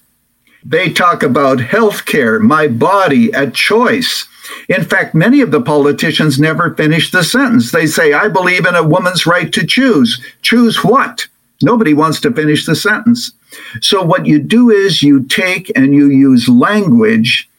They 0.64 0.90
talk 0.90 1.24
about 1.24 1.58
health 1.58 2.06
care, 2.06 2.38
my 2.38 2.68
body 2.68 3.32
at 3.34 3.52
choice. 3.52 4.28
In 4.68 4.84
fact, 4.84 5.12
many 5.12 5.40
of 5.40 5.50
the 5.50 5.60
politicians 5.60 6.38
never 6.38 6.72
finish 6.76 7.10
the 7.10 7.24
sentence. 7.24 7.72
They 7.72 7.88
say, 7.88 8.12
I 8.12 8.28
believe 8.28 8.64
in 8.64 8.76
a 8.76 8.86
woman's 8.86 9.26
right 9.26 9.52
to 9.52 9.66
choose. 9.66 10.24
Choose 10.42 10.84
what? 10.84 11.26
Nobody 11.62 11.94
wants 11.94 12.20
to 12.20 12.32
finish 12.32 12.64
the 12.64 12.76
sentence. 12.76 13.32
So, 13.80 14.04
what 14.04 14.24
you 14.24 14.38
do 14.38 14.70
is 14.70 15.02
you 15.02 15.24
take 15.24 15.72
and 15.74 15.92
you 15.92 16.06
use 16.06 16.48
language, 16.48 17.50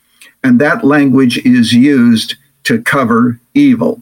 and 0.45 0.61
that 0.61 0.85
language 0.85 1.39
is 1.39 1.73
used 1.73 2.35
to 2.63 2.81
cover 2.81 3.39
evil. 3.53 4.01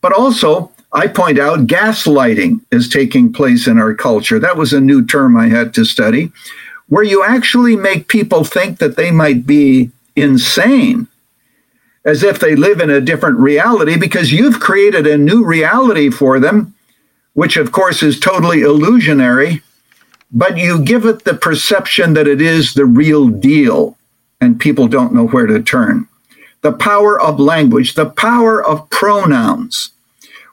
But 0.00 0.12
also, 0.12 0.72
I 0.92 1.06
point 1.06 1.38
out 1.38 1.66
gaslighting 1.66 2.60
is 2.70 2.88
taking 2.88 3.32
place 3.32 3.66
in 3.66 3.78
our 3.78 3.94
culture. 3.94 4.38
That 4.38 4.56
was 4.56 4.72
a 4.72 4.80
new 4.80 5.04
term 5.04 5.36
I 5.36 5.48
had 5.48 5.74
to 5.74 5.84
study, 5.84 6.32
where 6.88 7.04
you 7.04 7.24
actually 7.24 7.76
make 7.76 8.08
people 8.08 8.44
think 8.44 8.78
that 8.78 8.96
they 8.96 9.10
might 9.10 9.46
be 9.46 9.90
insane 10.16 11.08
as 12.04 12.22
if 12.22 12.38
they 12.38 12.56
live 12.56 12.80
in 12.80 12.90
a 12.90 13.00
different 13.00 13.38
reality 13.38 13.98
because 13.98 14.32
you've 14.32 14.60
created 14.60 15.06
a 15.06 15.18
new 15.18 15.44
reality 15.44 16.08
for 16.10 16.40
them 16.40 16.74
which 17.38 17.56
of 17.56 17.70
course 17.70 18.02
is 18.02 18.18
totally 18.18 18.62
illusionary, 18.62 19.62
but 20.32 20.58
you 20.58 20.82
give 20.82 21.04
it 21.04 21.22
the 21.22 21.34
perception 21.34 22.14
that 22.14 22.26
it 22.26 22.42
is 22.42 22.74
the 22.74 22.84
real 22.84 23.28
deal, 23.28 23.96
and 24.40 24.58
people 24.58 24.88
don't 24.88 25.14
know 25.14 25.28
where 25.28 25.46
to 25.46 25.62
turn. 25.62 26.07
The 26.62 26.72
power 26.72 27.20
of 27.20 27.40
language, 27.40 27.94
the 27.94 28.06
power 28.10 28.64
of 28.64 28.88
pronouns. 28.90 29.90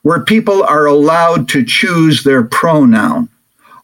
where 0.03 0.21
people 0.21 0.61
are 0.63 0.85
allowed 0.85 1.49
to 1.49 1.65
choose 1.65 2.23
their 2.23 2.43
pronoun. 2.43 3.27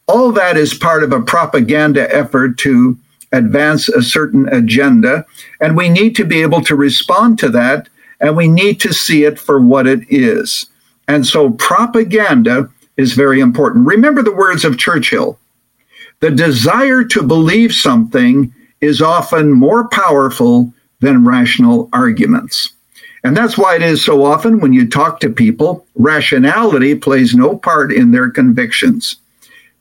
All 0.07 0.31
that 0.33 0.55
is 0.55 0.73
part 0.75 1.01
of 1.03 1.11
a 1.11 1.21
propaganda 1.21 2.13
effort 2.15 2.59
to 2.59 2.95
advance 3.31 3.89
a 3.89 4.03
certain 4.03 4.47
agenda, 4.49 5.25
and 5.59 5.75
we 5.75 5.89
need 5.89 6.15
to 6.17 6.23
be 6.25 6.43
able 6.43 6.61
to 6.61 6.75
respond 6.75 7.39
to 7.39 7.49
that, 7.49 7.89
and 8.19 8.37
we 8.37 8.47
need 8.47 8.79
to 8.81 8.93
see 8.93 9.23
it 9.23 9.39
for 9.39 9.59
what 9.59 9.87
it 9.87 10.01
is. 10.11 10.67
And 11.07 11.25
so, 11.25 11.49
propaganda 11.51 12.69
is 12.97 13.13
very 13.13 13.39
important. 13.39 13.87
Remember 13.87 14.21
the 14.21 14.31
words 14.35 14.63
of 14.63 14.77
Churchill 14.77 15.39
the 16.19 16.29
desire 16.29 17.03
to 17.03 17.23
believe 17.23 17.73
something 17.73 18.53
is 18.79 19.01
often 19.01 19.51
more 19.51 19.87
powerful 19.87 20.71
than 21.01 21.25
rational 21.25 21.89
arguments. 21.91 22.71
And 23.23 23.37
that's 23.37 23.57
why 23.57 23.75
it 23.75 23.83
is 23.83 24.03
so 24.03 24.23
often 24.23 24.59
when 24.59 24.73
you 24.73 24.87
talk 24.87 25.19
to 25.19 25.29
people, 25.29 25.85
rationality 25.95 26.95
plays 26.95 27.35
no 27.35 27.57
part 27.57 27.91
in 27.91 28.11
their 28.11 28.31
convictions 28.31 29.17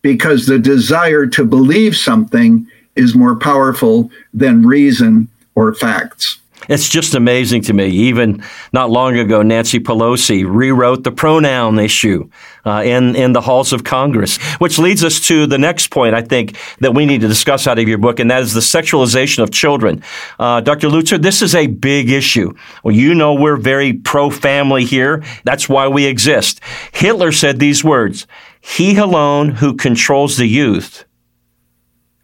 because 0.02 0.46
the 0.46 0.58
desire 0.58 1.26
to 1.26 1.44
believe 1.44 1.96
something 1.96 2.66
is 2.96 3.14
more 3.14 3.36
powerful 3.36 4.10
than 4.34 4.66
reason 4.66 5.28
or 5.54 5.74
facts. 5.74 6.38
It's 6.70 6.88
just 6.88 7.16
amazing 7.16 7.62
to 7.62 7.72
me. 7.72 7.88
Even 7.88 8.44
not 8.72 8.90
long 8.90 9.18
ago, 9.18 9.42
Nancy 9.42 9.80
Pelosi 9.80 10.44
rewrote 10.48 11.02
the 11.02 11.10
pronoun 11.10 11.80
issue 11.80 12.30
uh, 12.64 12.82
in 12.84 13.16
in 13.16 13.32
the 13.32 13.40
halls 13.40 13.72
of 13.72 13.82
Congress, 13.82 14.36
which 14.58 14.78
leads 14.78 15.02
us 15.02 15.18
to 15.26 15.48
the 15.48 15.58
next 15.58 15.90
point 15.90 16.14
I 16.14 16.22
think 16.22 16.56
that 16.78 16.94
we 16.94 17.06
need 17.06 17.22
to 17.22 17.28
discuss 17.28 17.66
out 17.66 17.80
of 17.80 17.88
your 17.88 17.98
book, 17.98 18.20
and 18.20 18.30
that 18.30 18.42
is 18.42 18.54
the 18.54 18.60
sexualization 18.60 19.42
of 19.42 19.50
children. 19.50 20.04
Uh, 20.38 20.60
Dr. 20.60 20.88
Lutzer, 20.88 21.20
this 21.20 21.42
is 21.42 21.56
a 21.56 21.66
big 21.66 22.08
issue. 22.08 22.52
Well, 22.84 22.94
you 22.94 23.16
know 23.16 23.34
we're 23.34 23.56
very 23.56 23.92
pro-family 23.92 24.84
here. 24.84 25.24
That's 25.42 25.68
why 25.68 25.88
we 25.88 26.04
exist. 26.04 26.60
Hitler 26.92 27.32
said 27.32 27.58
these 27.58 27.82
words: 27.82 28.28
"He 28.60 28.96
alone 28.96 29.48
who 29.48 29.74
controls 29.74 30.36
the 30.36 30.46
youth 30.46 31.04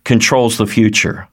controls 0.05 0.57
the 0.57 0.69
future." 0.69 1.27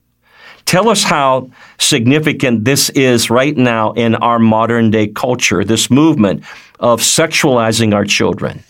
Tell 0.66 0.90
us 0.90 1.04
how 1.04 1.50
significant 1.78 2.66
this 2.66 2.90
is 2.92 3.30
right 3.30 3.56
now 3.56 3.92
in 3.94 4.16
our 4.16 4.40
modern 4.40 4.92
day 4.92 5.08
culture, 5.08 5.64
this 5.64 5.90
movement 5.90 6.44
of 6.80 7.02
sexualizing 7.02 7.94
our 7.94 8.06
children. 8.06 8.64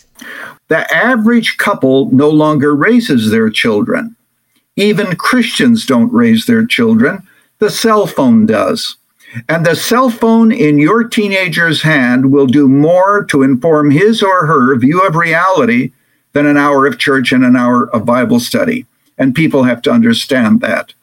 The 0.67 0.91
average 0.93 1.57
couple 1.57 2.09
no 2.11 2.29
longer 2.29 2.75
raises 2.75 3.31
their 3.31 3.49
children. 3.49 4.15
Even 4.75 5.15
Christians 5.15 5.85
don't 5.85 6.11
raise 6.11 6.45
their 6.45 6.65
children. 6.65 7.27
The 7.59 7.69
cell 7.69 8.07
phone 8.07 8.45
does. 8.45 8.97
And 9.49 9.65
the 9.65 9.75
cell 9.75 10.09
phone 10.09 10.51
in 10.51 10.77
your 10.77 11.03
teenager's 11.03 11.81
hand 11.81 12.31
will 12.31 12.45
do 12.45 12.67
more 12.67 13.23
to 13.25 13.43
inform 13.43 13.91
his 13.91 14.21
or 14.21 14.45
her 14.45 14.75
view 14.77 15.01
of 15.01 15.15
reality 15.15 15.91
than 16.33 16.45
an 16.45 16.57
hour 16.57 16.85
of 16.85 16.99
church 16.99 17.31
and 17.31 17.43
an 17.43 17.55
hour 17.55 17.89
of 17.89 18.05
Bible 18.05 18.39
study. 18.39 18.85
And 19.17 19.35
people 19.35 19.63
have 19.63 19.81
to 19.83 19.91
understand 19.91 20.61
that. 20.61 20.93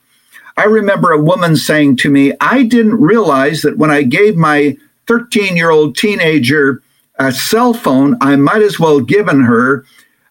I 0.61 0.65
remember 0.65 1.11
a 1.11 1.23
woman 1.23 1.57
saying 1.57 1.97
to 1.99 2.11
me, 2.11 2.35
I 2.39 2.65
didn't 2.65 3.01
realize 3.01 3.63
that 3.63 3.79
when 3.79 3.91
I 3.91 4.03
gave 4.03 4.37
my 4.37 4.77
13 5.07 5.57
year 5.57 5.71
old 5.71 5.97
teenager 5.97 6.83
a 7.19 7.33
cell 7.33 7.73
phone, 7.73 8.19
I 8.21 8.37
might 8.37 8.61
as 8.61 8.79
well 8.79 9.01
given 9.01 9.41
her 9.41 9.87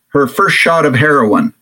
her 0.10 0.28
first 0.28 0.56
shot 0.56 0.86
of 0.86 0.94
heroin. 0.94 1.56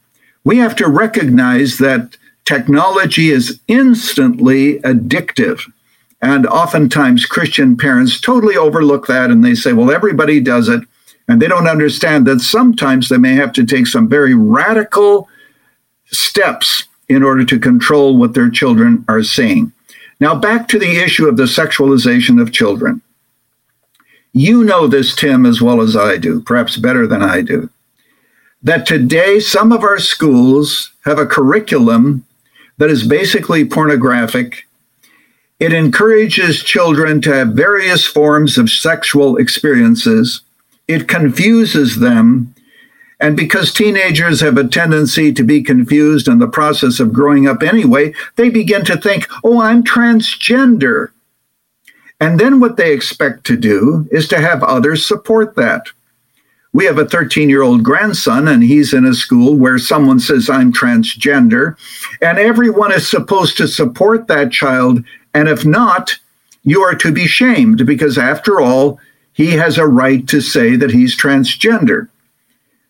We 0.43 0.57
have 0.57 0.75
to 0.77 0.89
recognize 0.89 1.77
that 1.77 2.17
technology 2.43 3.29
is 3.29 3.57
instantly 3.69 4.79
addictive. 4.81 5.61
And 6.21 6.45
oftentimes 6.45 7.25
Christian 7.25 7.77
parents 7.77 8.19
totally 8.19 8.57
overlook 8.57 9.07
that 9.07 9.31
and 9.31 9.45
they 9.45 9.55
say, 9.55 9.71
well, 9.71 9.91
everybody 9.91 10.41
does 10.41 10.67
it. 10.67 10.83
And 11.29 11.41
they 11.41 11.47
don't 11.47 11.69
understand 11.69 12.27
that 12.27 12.41
sometimes 12.41 13.07
they 13.07 13.17
may 13.17 13.33
have 13.35 13.53
to 13.53 13.65
take 13.65 13.87
some 13.87 14.09
very 14.09 14.33
radical 14.33 15.29
steps 16.07 16.83
in 17.09 17.23
order 17.23 17.45
to 17.45 17.59
control 17.59 18.17
what 18.17 18.33
their 18.33 18.49
children 18.49 19.05
are 19.07 19.23
seeing. 19.23 19.71
Now, 20.19 20.35
back 20.35 20.67
to 20.69 20.79
the 20.79 20.97
issue 20.97 21.27
of 21.27 21.37
the 21.37 21.43
sexualization 21.43 22.41
of 22.41 22.51
children. 22.51 23.01
You 24.33 24.63
know 24.63 24.87
this, 24.87 25.15
Tim, 25.15 25.45
as 25.45 25.61
well 25.61 25.81
as 25.81 25.95
I 25.95 26.17
do, 26.17 26.41
perhaps 26.41 26.77
better 26.77 27.07
than 27.07 27.21
I 27.21 27.41
do, 27.41 27.69
that 28.61 28.85
today 28.85 29.39
some 29.39 29.71
of 29.71 29.83
our 29.83 29.99
schools 29.99 30.91
have 31.05 31.17
a 31.17 31.25
curriculum 31.25 32.25
that 32.77 32.89
is 32.89 33.07
basically 33.07 33.65
pornographic. 33.65 34.67
It 35.59 35.73
encourages 35.73 36.63
children 36.63 37.21
to 37.21 37.33
have 37.33 37.49
various 37.49 38.05
forms 38.05 38.57
of 38.57 38.69
sexual 38.69 39.37
experiences. 39.37 40.41
It 40.87 41.07
confuses 41.07 41.99
them 41.99 42.53
and 43.19 43.35
because 43.35 43.73
teenagers 43.73 44.41
have 44.41 44.57
a 44.57 44.67
tendency 44.67 45.33
to 45.33 45.43
be 45.43 45.63
confused 45.63 46.27
in 46.27 46.39
the 46.39 46.47
process 46.47 46.99
of 46.99 47.13
growing 47.13 47.47
up 47.47 47.63
anyway, 47.63 48.13
they 48.35 48.49
begin 48.49 48.85
to 48.85 48.97
think, 48.97 49.27
oh, 49.43 49.59
I'm 49.59 49.83
transgender. 49.83 51.09
And 52.19 52.39
then 52.39 52.59
what 52.59 52.77
they 52.77 52.93
expect 52.93 53.45
to 53.45 53.57
do 53.57 54.07
is 54.11 54.27
to 54.29 54.39
have 54.39 54.63
others 54.63 55.05
support 55.05 55.55
that. 55.55 55.87
We 56.73 56.85
have 56.85 56.99
a 56.99 57.05
13 57.05 57.49
year 57.49 57.63
old 57.63 57.83
grandson, 57.83 58.47
and 58.47 58.63
he's 58.63 58.93
in 58.93 59.05
a 59.05 59.13
school 59.13 59.55
where 59.55 59.79
someone 59.79 60.19
says, 60.19 60.49
I'm 60.49 60.71
transgender, 60.71 61.75
and 62.21 62.37
everyone 62.37 62.91
is 62.91 63.07
supposed 63.07 63.57
to 63.57 63.67
support 63.67 64.27
that 64.27 64.51
child. 64.51 65.03
And 65.33 65.49
if 65.49 65.65
not, 65.65 66.15
you 66.63 66.81
are 66.81 66.95
to 66.95 67.11
be 67.11 67.25
shamed 67.25 67.85
because, 67.85 68.17
after 68.17 68.59
all, 68.59 68.99
he 69.33 69.51
has 69.51 69.77
a 69.77 69.87
right 69.87 70.27
to 70.27 70.41
say 70.41 70.75
that 70.75 70.91
he's 70.91 71.17
transgender. 71.17 72.09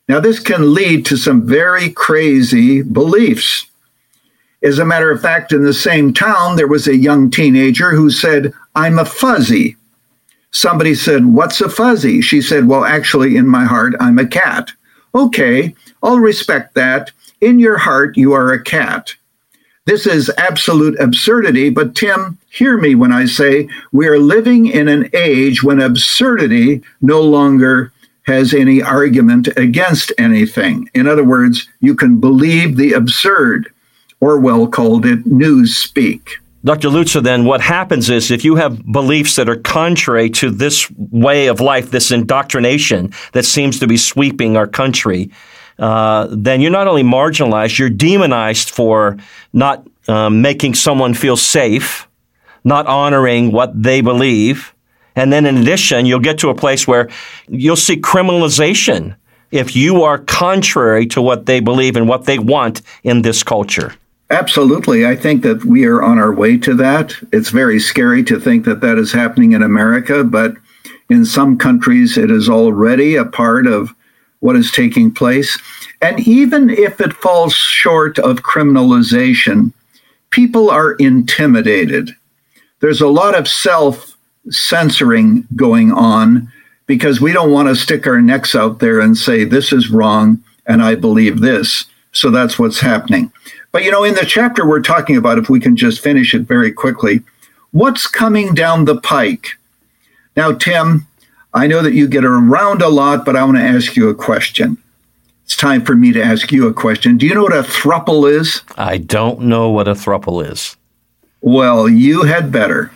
Now, 0.08 0.20
this 0.22 0.40
can 0.40 0.74
lead 0.74 1.06
to 1.08 1.18
some 1.18 1.46
very 1.46 1.90
crazy 1.90 2.82
beliefs. 2.82 3.66
As 4.64 4.80
a 4.80 4.86
matter 4.86 5.12
of 5.12 5.22
fact, 5.22 5.52
in 5.52 5.64
the 5.64 5.74
same 5.74 6.14
town, 6.14 6.56
there 6.56 6.68
was 6.68 6.88
a 6.88 6.96
young 6.96 7.30
teenager 7.30 7.92
who 7.92 8.10
said, 8.10 8.54
I'm 8.76 9.00
a 9.00 9.06
fuzzy. 9.06 9.76
Somebody 10.52 10.96
said, 10.96 11.26
What's 11.26 11.62
a 11.62 11.70
fuzzy? 11.70 12.22
She 12.22 12.42
said, 12.42 12.68
Well, 12.68 12.86
actually, 12.86 13.36
in 13.36 13.48
my 13.48 13.66
heart, 13.66 13.94
I'm 14.00 14.18
a 14.18 14.26
cat. 14.26 14.72
Okay, 15.14 15.76
I'll 16.02 16.20
respect 16.20 16.74
that. 16.76 17.12
In 17.42 17.60
your 17.60 17.78
heart, 17.78 18.18
you 18.18 18.34
are 18.34 18.52
a 18.52 18.64
cat. 18.64 19.14
This 19.86 20.06
is 20.06 20.32
absolute 20.38 21.00
absurdity, 21.00 21.70
but 21.70 21.96
Tim, 21.96 22.38
hear 22.50 22.78
me 22.78 22.96
when 22.96 23.12
I 23.12 23.26
say 23.26 23.70
we 23.92 24.08
are 24.08 24.20
living 24.20 24.66
in 24.68 24.88
an 24.88 25.10
age 25.14 25.64
when 25.64 25.80
absurdity 25.80 26.82
no 27.02 27.22
longer 27.22 27.92
has 28.28 28.54
any 28.54 28.82
argument 28.82 29.48
against 29.58 30.12
anything. 30.18 30.90
In 30.94 31.08
other 31.08 31.24
words, 31.24 31.68
you 31.80 31.96
can 31.96 32.20
believe 32.20 32.76
the 32.76 32.94
absurd. 32.94 33.72
Orwell 34.20 34.68
called 34.68 35.06
it 35.06 35.24
Newspeak. 35.26 36.22
Dr. 36.64 36.90
Lutzer, 36.90 37.24
then 37.24 37.46
what 37.46 37.62
happens 37.62 38.10
is 38.10 38.30
if 38.30 38.44
you 38.44 38.56
have 38.56 38.86
beliefs 38.92 39.38
that 39.38 39.48
are 39.48 39.56
contrary 39.56 40.30
to 40.32 40.50
this 40.52 40.92
way 40.92 41.48
of 41.48 41.62
life, 41.62 41.92
this 41.92 42.12
indoctrination 42.12 43.14
that 43.32 43.46
seems 43.46 43.80
to 43.80 43.88
be 43.88 43.96
sweeping 43.96 44.58
our 44.58 44.68
country, 44.68 45.32
uh, 45.80 46.28
then 46.32 46.60
you're 46.60 46.72
not 46.72 46.88
only 46.88 47.04
marginalized, 47.04 47.80
you're 47.80 47.90
demonized 47.90 48.72
for 48.72 49.18
not 49.54 49.88
um, 50.10 50.42
making 50.42 50.74
someone 50.74 51.14
feel 51.14 51.38
safe, 51.38 52.08
not 52.64 52.88
honoring 52.88 53.52
what 53.52 53.82
they 53.82 54.02
believe, 54.02 54.74
and 55.18 55.34
then 55.34 55.46
in 55.46 55.58
addition, 55.58 56.06
you'll 56.06 56.20
get 56.20 56.38
to 56.40 56.50
a 56.50 56.56
place 56.56 56.88
where 56.88 57.10
you'll 57.50 57.76
see 57.76 57.98
criminalization 57.98 59.16
if 59.52 59.76
you 59.76 60.04
are 60.04 60.20
contrary 60.20 61.08
to 61.08 61.22
what 61.22 61.48
they 61.48 61.60
believe 61.60 61.96
and 61.96 62.08
what 62.08 62.26
they 62.26 62.38
want 62.38 62.82
in 63.04 63.24
this 63.24 63.44
culture. 63.44 63.96
Absolutely. 64.30 65.06
I 65.06 65.16
think 65.16 65.42
that 65.44 65.64
we 65.64 65.86
are 65.86 66.04
on 66.04 66.20
our 66.20 66.34
way 66.34 66.58
to 66.58 66.76
that. 66.76 67.16
It's 67.32 67.50
very 67.50 67.80
scary 67.80 68.24
to 68.26 68.40
think 68.40 68.66
that 68.66 68.82
that 68.82 68.98
is 68.98 69.12
happening 69.12 69.54
in 69.54 69.64
America, 69.64 70.24
but 70.24 70.54
in 71.10 71.26
some 71.26 71.58
countries, 71.58 72.18
it 72.18 72.30
is 72.30 72.50
already 72.50 73.16
a 73.16 73.26
part 73.26 73.66
of 73.68 73.96
what 74.42 74.58
is 74.58 74.72
taking 74.72 75.12
place. 75.12 75.58
And 76.02 76.20
even 76.28 76.70
if 76.70 77.02
it 77.02 77.14
falls 77.14 77.54
short 77.54 78.20
of 78.20 78.44
criminalization, 78.44 79.72
people 80.30 80.70
are 80.70 80.92
intimidated. 80.94 82.12
There's 82.82 83.02
a 83.02 83.08
lot 83.08 83.34
of 83.34 83.48
self 83.48 84.17
censoring 84.50 85.48
going 85.56 85.92
on 85.92 86.52
because 86.86 87.20
we 87.20 87.34
don't 87.34 87.52
want 87.52 87.68
to 87.68 87.76
stick 87.76 88.08
our 88.08 88.22
necks 88.22 88.56
out 88.56 88.80
there 88.80 89.00
and 89.00 89.18
say, 89.18 89.44
this 89.44 89.74
is 89.74 89.90
wrong 89.90 90.42
and 90.66 90.82
I 90.82 90.96
believe 90.96 91.42
this. 91.42 91.86
So 92.12 92.32
that's 92.32 92.58
what's 92.58 92.80
happening. 92.80 93.32
But 93.72 93.84
you 93.84 93.92
know, 93.92 94.04
in 94.04 94.16
the 94.16 94.26
chapter 94.26 94.66
we're 94.66 94.82
talking 94.82 95.18
about, 95.18 95.38
if 95.38 95.50
we 95.50 95.60
can 95.60 95.76
just 95.76 96.02
finish 96.02 96.34
it 96.34 96.44
very 96.44 96.72
quickly, 96.72 97.22
what's 97.72 98.08
coming 98.08 98.54
down 98.54 98.86
the 98.86 99.00
pike? 99.00 99.50
Now, 100.36 100.52
Tim, 100.52 101.08
I 101.54 101.68
know 101.68 101.82
that 101.82 101.94
you 101.94 102.08
get 102.08 102.26
around 102.26 102.82
a 102.82 102.90
lot, 102.90 103.26
but 103.26 103.36
I 103.36 103.44
want 103.44 103.58
to 103.58 103.64
ask 103.64 103.96
you 103.96 104.10
a 104.10 104.16
question. 104.16 104.78
It's 105.44 105.56
time 105.56 105.86
for 105.86 105.96
me 105.96 106.12
to 106.12 106.22
ask 106.22 106.52
you 106.52 106.68
a 106.68 106.74
question. 106.74 107.18
Do 107.18 107.26
you 107.26 107.34
know 107.34 107.44
what 107.44 107.56
a 107.56 107.62
thruple 107.62 108.30
is? 108.30 108.62
I 108.78 108.98
don't 108.98 109.42
know 109.42 109.70
what 109.70 109.88
a 109.88 109.94
thruple 109.94 110.46
is. 110.46 110.76
Well, 111.42 111.88
you 111.88 112.24
had 112.24 112.52
better. 112.52 112.92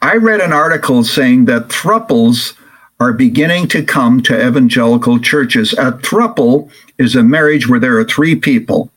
I 0.00 0.16
read 0.16 0.40
an 0.40 0.52
article 0.52 1.02
saying 1.04 1.46
that 1.46 1.68
thruples 1.68 2.54
are 3.00 3.12
beginning 3.12 3.68
to 3.68 3.84
come 3.84 4.22
to 4.22 4.46
evangelical 4.46 5.18
churches. 5.18 5.72
A 5.72 5.92
thruple 5.92 6.70
is 6.98 7.14
a 7.14 7.22
marriage 7.22 7.68
where 7.68 7.80
there 7.80 7.98
are 7.98 8.04
three 8.04 8.34
people. 8.34 8.90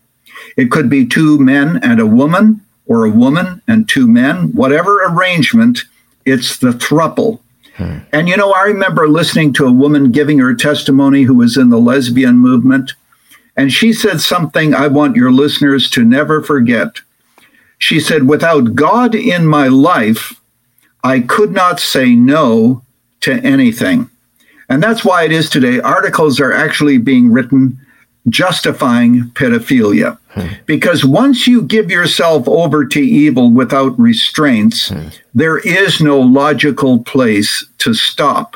It 0.58 0.72
could 0.72 0.89
be 0.89 1.05
two 1.05 1.39
men 1.39 1.79
and 1.84 2.00
a 2.00 2.05
woman, 2.05 2.62
or 2.88 3.05
a 3.05 3.12
woman 3.12 3.62
and 3.67 3.88
two 3.88 4.08
men, 4.08 4.51
whatever 4.53 5.03
arrangement, 5.05 5.84
it's 6.25 6.58
the 6.58 6.72
thruple. 6.72 7.39
Hmm. 7.75 8.00
And 8.12 8.27
you 8.27 8.36
know, 8.36 8.51
I 8.51 8.63
remember 8.63 9.08
listening 9.08 9.53
to 9.53 9.65
a 9.65 9.72
woman 9.72 10.12
giving 10.12 10.39
her 10.39 10.53
testimony 10.53 11.24
who 11.24 11.36
was 11.36 11.58
in 11.58 11.70
the 11.70 11.79
lesbian 11.79 12.38
movement, 12.38 12.93
and 13.55 13.72
she 13.72 13.93
said 13.93 14.20
something 14.20 14.74
I 14.74 14.88
want 14.88 15.15
your 15.15 15.31
listeners 15.31 15.89
to 15.91 16.03
never 16.03 16.41
forget. 16.41 17.01
She 17.77 18.00
said, 18.00 18.27
Without 18.27 18.75
God 18.75 19.15
in 19.15 19.46
my 19.46 19.67
life, 19.67 20.40
I 21.03 21.22
could 21.22 21.51
not 21.51 21.79
say 21.79 22.15
no 22.15 22.84
to 23.22 23.34
anything. 23.34 24.10
And 24.70 24.81
that's 24.81 25.03
why 25.03 25.24
it 25.24 25.31
is 25.31 25.50
today. 25.50 25.79
Articles 25.79 26.39
are 26.39 26.53
actually 26.53 26.98
being 26.98 27.31
written 27.31 27.79
justifying 28.29 29.24
pedophilia. 29.31 30.17
Hmm. 30.29 30.48
Because 30.65 31.03
once 31.03 31.48
you 31.48 31.62
give 31.62 31.89
yourself 31.89 32.48
over 32.48 32.86
to 32.86 33.00
evil 33.00 33.51
without 33.51 34.00
restraints, 34.00 34.89
hmm. 34.89 35.08
there 35.34 35.58
is 35.58 36.00
no 36.00 36.20
logical 36.20 37.03
place 37.03 37.65
to 37.79 37.93
stop. 37.93 38.55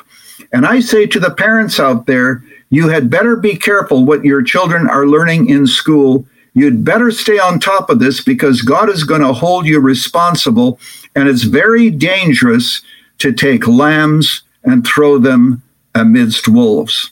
And 0.53 0.65
I 0.65 0.79
say 0.79 1.05
to 1.07 1.19
the 1.19 1.31
parents 1.31 1.79
out 1.79 2.05
there, 2.05 2.43
you 2.69 2.89
had 2.89 3.09
better 3.09 3.35
be 3.35 3.55
careful 3.55 4.05
what 4.05 4.25
your 4.25 4.41
children 4.41 4.89
are 4.89 5.07
learning 5.07 5.49
in 5.49 5.67
school. 5.67 6.25
You'd 6.55 6.85
better 6.85 7.11
stay 7.11 7.37
on 7.37 7.59
top 7.59 7.89
of 7.89 7.99
this 7.99 8.23
because 8.23 8.61
God 8.61 8.89
is 8.89 9.03
going 9.03 9.21
to 9.21 9.33
hold 9.33 9.67
you 9.67 9.79
responsible. 9.79 10.79
And 11.13 11.27
it's 11.27 11.43
very 11.43 11.89
dangerous 11.89 12.81
to 13.19 13.33
take 13.33 13.67
lambs 13.67 14.41
and 14.63 14.87
throw 14.87 15.19
them 15.19 15.61
amidst 15.93 16.47
wolves. 16.47 17.11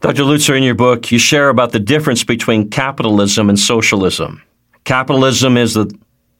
Dr. 0.00 0.22
Lutzer, 0.22 0.56
in 0.56 0.62
your 0.62 0.74
book, 0.74 1.12
you 1.12 1.18
share 1.18 1.50
about 1.50 1.72
the 1.72 1.80
difference 1.80 2.24
between 2.24 2.70
capitalism 2.70 3.50
and 3.50 3.58
socialism. 3.58 4.40
Capitalism 4.84 5.56
is 5.56 5.74
the 5.74 5.92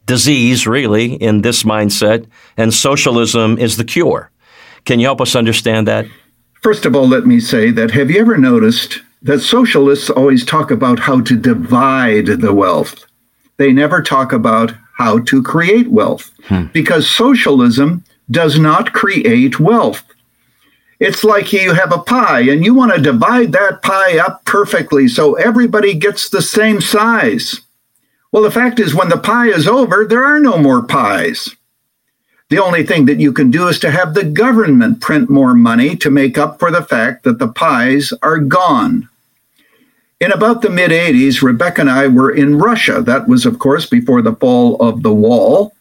disease, 0.06 0.66
really, 0.66 1.14
in 1.14 1.42
this 1.42 1.64
mindset, 1.64 2.26
and 2.56 2.72
socialism 2.72 3.58
is 3.58 3.76
the 3.76 3.84
cure. 3.84 4.30
Can 4.86 4.98
you 4.98 5.06
help 5.06 5.20
us 5.20 5.36
understand 5.36 5.86
that? 5.88 6.06
First 6.62 6.86
of 6.86 6.96
all, 6.96 7.06
let 7.06 7.26
me 7.26 7.38
say 7.38 7.70
that 7.70 7.90
have 7.90 8.10
you 8.10 8.20
ever 8.20 8.38
noticed 8.38 9.00
that 9.22 9.40
socialists 9.40 10.10
always 10.10 10.44
talk 10.44 10.70
about 10.70 10.98
how 10.98 11.20
to 11.20 11.36
divide 11.36 12.26
the 12.26 12.54
wealth? 12.54 13.04
They 13.58 13.72
never 13.72 14.00
talk 14.02 14.32
about 14.32 14.72
how 14.96 15.20
to 15.20 15.42
create 15.42 15.90
wealth 15.90 16.30
hmm. 16.44 16.66
because 16.72 17.08
socialism 17.08 18.04
does 18.30 18.58
not 18.58 18.92
create 18.92 19.58
wealth. 19.60 20.02
It's 21.00 21.24
like 21.24 21.52
you 21.52 21.72
have 21.72 21.92
a 21.92 21.98
pie 21.98 22.40
and 22.40 22.64
you 22.64 22.74
want 22.74 22.94
to 22.94 23.00
divide 23.00 23.52
that 23.52 23.82
pie 23.82 24.18
up 24.18 24.44
perfectly 24.44 25.08
so 25.08 25.34
everybody 25.34 25.94
gets 25.94 26.28
the 26.28 26.42
same 26.42 26.80
size. 26.80 27.60
Well, 28.32 28.42
the 28.42 28.50
fact 28.50 28.78
is, 28.78 28.94
when 28.94 29.08
the 29.08 29.18
pie 29.18 29.48
is 29.48 29.66
over, 29.66 30.04
there 30.04 30.24
are 30.24 30.38
no 30.38 30.56
more 30.56 30.82
pies. 30.82 31.56
The 32.50 32.62
only 32.62 32.84
thing 32.84 33.06
that 33.06 33.20
you 33.20 33.32
can 33.32 33.50
do 33.50 33.68
is 33.68 33.78
to 33.80 33.90
have 33.90 34.14
the 34.14 34.24
government 34.24 35.00
print 35.00 35.30
more 35.30 35.54
money 35.54 35.96
to 35.96 36.10
make 36.10 36.36
up 36.36 36.58
for 36.58 36.70
the 36.70 36.82
fact 36.82 37.24
that 37.24 37.38
the 37.38 37.48
pies 37.48 38.12
are 38.22 38.38
gone. 38.38 39.08
In 40.20 40.32
about 40.32 40.60
the 40.60 40.68
mid 40.68 40.90
80s, 40.90 41.40
Rebecca 41.40 41.80
and 41.80 41.90
I 41.90 42.06
were 42.06 42.30
in 42.30 42.58
Russia. 42.58 43.00
That 43.00 43.26
was, 43.26 43.46
of 43.46 43.58
course, 43.58 43.86
before 43.86 44.20
the 44.20 44.34
fall 44.34 44.76
of 44.76 45.02
the 45.02 45.14
wall. 45.14 45.72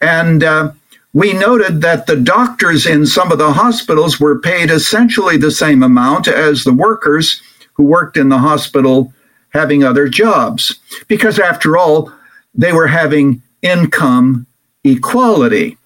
And 0.00 0.42
uh, 0.42 0.72
we 1.12 1.32
noted 1.32 1.80
that 1.82 2.06
the 2.06 2.16
doctors 2.16 2.84
in 2.84 3.06
some 3.06 3.30
of 3.30 3.38
the 3.38 3.52
hospitals 3.52 4.18
were 4.18 4.40
paid 4.40 4.70
essentially 4.70 5.36
the 5.36 5.52
same 5.52 5.84
amount 5.84 6.26
as 6.26 6.64
the 6.64 6.72
workers 6.72 7.40
who 7.74 7.84
worked 7.84 8.16
in 8.16 8.28
the 8.28 8.38
hospital 8.38 9.12
having 9.50 9.84
other 9.84 10.08
jobs. 10.08 10.80
Because 11.06 11.38
after 11.38 11.76
all, 11.76 12.12
they 12.54 12.72
were 12.72 12.88
having 12.88 13.40
income 13.62 14.46
equality. 14.82 15.78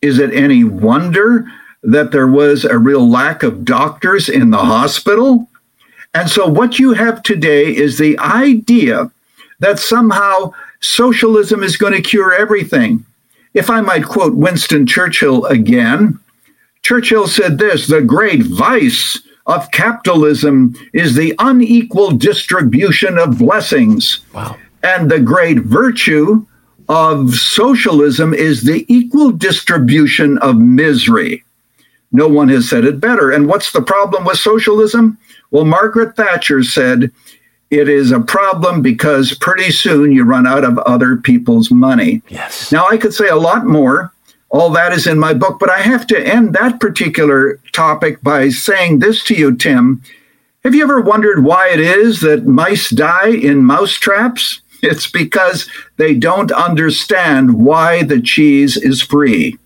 Is 0.00 0.18
it 0.18 0.32
any 0.32 0.64
wonder 0.64 1.44
that 1.82 2.10
there 2.10 2.26
was 2.26 2.64
a 2.64 2.78
real 2.78 3.06
lack 3.06 3.42
of 3.42 3.66
doctors 3.66 4.30
in 4.30 4.50
the 4.50 4.64
hospital? 4.64 5.46
And 6.14 6.30
so, 6.30 6.46
what 6.46 6.78
you 6.78 6.92
have 6.92 7.22
today 7.22 7.74
is 7.74 7.98
the 7.98 8.18
idea 8.20 9.10
that 9.58 9.80
somehow 9.80 10.52
socialism 10.80 11.62
is 11.62 11.76
going 11.76 11.92
to 11.92 12.00
cure 12.00 12.32
everything. 12.32 13.04
If 13.52 13.68
I 13.68 13.80
might 13.80 14.06
quote 14.06 14.34
Winston 14.34 14.86
Churchill 14.86 15.44
again, 15.46 16.18
Churchill 16.82 17.26
said 17.26 17.58
this 17.58 17.86
the 17.86 18.02
great 18.02 18.42
vice 18.42 19.20
of 19.46 19.70
capitalism 19.72 20.74
is 20.92 21.14
the 21.14 21.34
unequal 21.38 22.12
distribution 22.12 23.18
of 23.18 23.38
blessings. 23.38 24.20
Wow. 24.32 24.56
And 24.82 25.10
the 25.10 25.20
great 25.20 25.58
virtue 25.58 26.46
of 26.88 27.34
socialism 27.34 28.34
is 28.34 28.62
the 28.62 28.84
equal 28.88 29.30
distribution 29.32 30.38
of 30.38 30.58
misery. 30.58 31.44
No 32.12 32.28
one 32.28 32.48
has 32.50 32.68
said 32.68 32.84
it 32.84 33.00
better. 33.00 33.30
And 33.30 33.48
what's 33.48 33.72
the 33.72 33.82
problem 33.82 34.24
with 34.24 34.38
socialism? 34.38 35.18
Well, 35.54 35.64
Margaret 35.64 36.16
Thatcher 36.16 36.64
said 36.64 37.12
it 37.70 37.88
is 37.88 38.10
a 38.10 38.18
problem 38.18 38.82
because 38.82 39.38
pretty 39.38 39.70
soon 39.70 40.10
you 40.10 40.24
run 40.24 40.48
out 40.48 40.64
of 40.64 40.78
other 40.78 41.16
people's 41.16 41.70
money. 41.70 42.22
Yes. 42.28 42.72
Now, 42.72 42.88
I 42.88 42.96
could 42.96 43.14
say 43.14 43.28
a 43.28 43.36
lot 43.36 43.64
more. 43.64 44.12
All 44.48 44.68
that 44.70 44.92
is 44.92 45.06
in 45.06 45.16
my 45.16 45.32
book, 45.32 45.60
but 45.60 45.70
I 45.70 45.78
have 45.78 46.08
to 46.08 46.20
end 46.20 46.54
that 46.54 46.80
particular 46.80 47.60
topic 47.70 48.20
by 48.20 48.48
saying 48.48 48.98
this 48.98 49.22
to 49.24 49.34
you, 49.34 49.54
Tim. 49.54 50.02
Have 50.64 50.74
you 50.74 50.82
ever 50.82 51.00
wondered 51.00 51.44
why 51.44 51.68
it 51.68 51.78
is 51.78 52.20
that 52.22 52.46
mice 52.46 52.90
die 52.90 53.28
in 53.28 53.64
mouse 53.64 53.94
traps? 53.94 54.60
It's 54.82 55.10
because 55.10 55.66
they 55.96 56.14
don't 56.14 56.52
understand 56.52 57.64
why 57.64 58.02
the 58.02 58.20
cheese 58.20 58.76
is 58.76 59.00
free. 59.00 59.56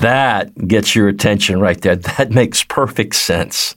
that 0.00 0.68
gets 0.68 0.94
your 0.94 1.08
attention 1.08 1.60
right 1.60 1.80
there. 1.80 1.96
That 2.20 2.30
makes 2.30 2.62
perfect 2.64 3.14
sense. 3.14 3.76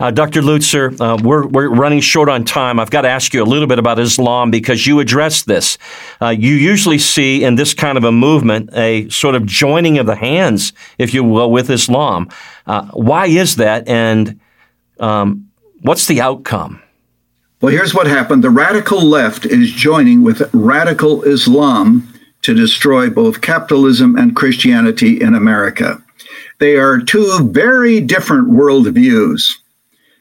Uh, 0.00 0.12
Dr. 0.12 0.42
Lutzer, 0.42 0.98
uh, 1.00 1.20
we're, 1.22 1.46
we're 1.46 1.68
running 1.68 2.00
short 2.00 2.28
on 2.28 2.44
time. 2.44 2.78
I've 2.78 2.90
got 2.90 3.02
to 3.02 3.08
ask 3.08 3.34
you 3.34 3.42
a 3.42 3.44
little 3.44 3.66
bit 3.66 3.80
about 3.80 3.98
Islam 3.98 4.50
because 4.50 4.86
you 4.86 5.00
addressed 5.00 5.46
this. 5.46 5.76
Uh, 6.20 6.28
you 6.28 6.54
usually 6.54 6.98
see 6.98 7.42
in 7.42 7.56
this 7.56 7.74
kind 7.74 7.98
of 7.98 8.04
a 8.04 8.12
movement 8.12 8.70
a 8.74 9.08
sort 9.08 9.34
of 9.34 9.44
joining 9.44 9.98
of 9.98 10.06
the 10.06 10.14
hands, 10.14 10.72
if 10.98 11.12
you 11.12 11.24
will, 11.24 11.50
with 11.50 11.68
Islam. 11.68 12.28
Uh, 12.66 12.86
why 12.92 13.26
is 13.26 13.56
that, 13.56 13.88
and 13.88 14.38
um, 15.00 15.50
what's 15.80 16.06
the 16.06 16.20
outcome? 16.20 16.80
Well, 17.60 17.72
here's 17.72 17.92
what 17.92 18.06
happened 18.06 18.44
the 18.44 18.50
radical 18.50 19.02
left 19.02 19.46
is 19.46 19.72
joining 19.72 20.22
with 20.22 20.48
radical 20.54 21.24
Islam 21.24 22.07
to 22.42 22.54
destroy 22.54 23.10
both 23.10 23.40
capitalism 23.40 24.16
and 24.16 24.36
Christianity 24.36 25.20
in 25.20 25.34
America. 25.34 26.02
They 26.58 26.76
are 26.76 26.98
two 26.98 27.48
very 27.52 28.00
different 28.00 28.48
worldviews. 28.50 29.58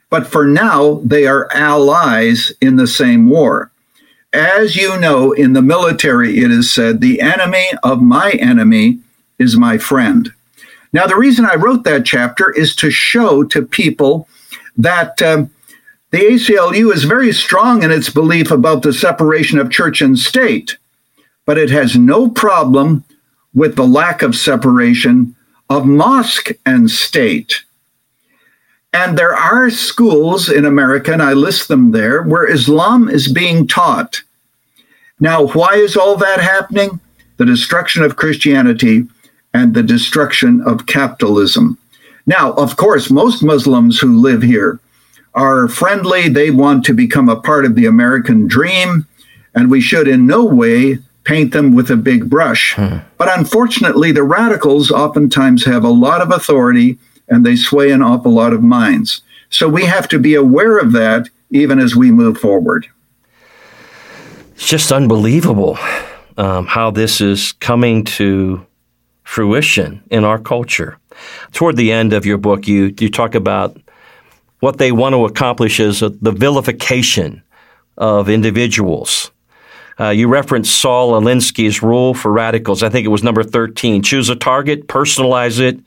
But 0.09 0.27
for 0.27 0.45
now, 0.45 1.01
they 1.03 1.27
are 1.27 1.49
allies 1.53 2.51
in 2.61 2.77
the 2.77 2.87
same 2.87 3.29
war. 3.29 3.71
As 4.33 4.75
you 4.75 4.99
know, 4.99 5.31
in 5.31 5.53
the 5.53 5.61
military, 5.61 6.39
it 6.39 6.51
is 6.51 6.73
said, 6.73 7.01
the 7.01 7.21
enemy 7.21 7.65
of 7.83 8.01
my 8.01 8.31
enemy 8.31 8.99
is 9.39 9.57
my 9.57 9.77
friend. 9.77 10.31
Now, 10.93 11.07
the 11.07 11.15
reason 11.15 11.45
I 11.45 11.55
wrote 11.55 11.83
that 11.83 12.05
chapter 12.05 12.51
is 12.51 12.75
to 12.77 12.89
show 12.89 13.43
to 13.45 13.61
people 13.61 14.27
that 14.77 15.21
um, 15.21 15.49
the 16.11 16.19
ACLU 16.19 16.93
is 16.93 17.03
very 17.03 17.33
strong 17.33 17.83
in 17.83 17.91
its 17.91 18.09
belief 18.09 18.51
about 18.51 18.83
the 18.83 18.93
separation 18.93 19.59
of 19.59 19.71
church 19.71 20.01
and 20.01 20.17
state, 20.17 20.77
but 21.47 21.57
it 21.57 21.71
has 21.71 21.95
no 21.95 22.29
problem 22.29 23.03
with 23.55 23.75
the 23.75 23.87
lack 23.87 24.21
of 24.21 24.35
separation 24.35 25.33
of 25.69 25.85
mosque 25.87 26.51
and 26.65 26.91
state. 26.91 27.63
And 28.93 29.17
there 29.17 29.33
are 29.33 29.69
schools 29.69 30.49
in 30.49 30.65
America, 30.65 31.11
and 31.13 31.23
I 31.23 31.33
list 31.33 31.69
them 31.69 31.91
there, 31.91 32.21
where 32.21 32.51
Islam 32.51 33.09
is 33.09 33.31
being 33.31 33.65
taught. 33.65 34.21
Now, 35.19 35.47
why 35.47 35.75
is 35.75 35.95
all 35.95 36.17
that 36.17 36.39
happening? 36.39 36.99
The 37.37 37.45
destruction 37.45 38.03
of 38.03 38.17
Christianity 38.17 39.07
and 39.53 39.73
the 39.73 39.83
destruction 39.83 40.61
of 40.61 40.85
capitalism. 40.85 41.77
Now, 42.25 42.53
of 42.53 42.75
course, 42.75 43.09
most 43.09 43.41
Muslims 43.41 43.99
who 43.99 44.19
live 44.19 44.41
here 44.41 44.79
are 45.33 45.69
friendly. 45.69 46.27
They 46.27 46.51
want 46.51 46.83
to 46.85 46.93
become 46.93 47.29
a 47.29 47.39
part 47.39 47.63
of 47.63 47.75
the 47.75 47.85
American 47.85 48.47
dream, 48.47 49.07
and 49.55 49.71
we 49.71 49.79
should 49.79 50.09
in 50.09 50.27
no 50.27 50.43
way 50.43 50.99
paint 51.27 51.51
them 51.51 51.75
with 51.75 51.91
a 51.91 51.97
big 51.97 52.29
brush. 52.29 52.73
Hmm. 52.75 52.99
But 53.17 53.37
unfortunately, 53.37 54.13
the 54.13 54.23
radicals 54.23 54.91
oftentimes 54.91 55.65
have 55.65 55.83
a 55.83 55.89
lot 55.89 56.21
of 56.21 56.31
authority 56.31 56.97
and 57.27 57.45
they 57.45 57.57
sway 57.57 57.91
an 57.91 58.01
awful 58.01 58.31
lot 58.31 58.53
of 58.53 58.63
minds. 58.63 59.21
So 59.49 59.67
we 59.67 59.83
have 59.85 60.07
to 60.07 60.19
be 60.19 60.35
aware 60.35 60.77
of 60.77 60.93
that 60.93 61.29
even 61.49 61.79
as 61.79 61.97
we 61.97 62.11
move 62.11 62.37
forward. 62.37 62.87
It's 64.53 64.69
just 64.69 64.91
unbelievable 64.91 65.77
um, 66.37 66.65
how 66.65 66.91
this 66.91 67.19
is 67.19 67.51
coming 67.51 68.05
to 68.05 68.65
fruition 69.23 70.01
in 70.09 70.23
our 70.23 70.39
culture. 70.39 70.97
Toward 71.51 71.75
the 71.75 71.91
end 71.91 72.13
of 72.13 72.25
your 72.25 72.37
book, 72.37 72.67
you, 72.67 72.95
you 72.99 73.09
talk 73.09 73.35
about 73.35 73.77
what 74.61 74.77
they 74.77 74.93
want 74.93 75.13
to 75.13 75.25
accomplish 75.25 75.79
is 75.81 75.99
the 75.99 76.31
vilification 76.31 77.43
of 77.97 78.29
individuals. 78.29 79.31
Uh, 79.99 80.09
you 80.09 80.27
referenced 80.27 80.79
Saul 80.79 81.13
Alinsky's 81.13 81.81
rule 81.81 82.13
for 82.13 82.31
radicals. 82.31 82.83
I 82.83 82.89
think 82.89 83.05
it 83.05 83.09
was 83.09 83.23
number 83.23 83.43
13. 83.43 84.03
Choose 84.03 84.29
a 84.29 84.35
target, 84.35 84.87
personalize 84.87 85.59
it, 85.59 85.79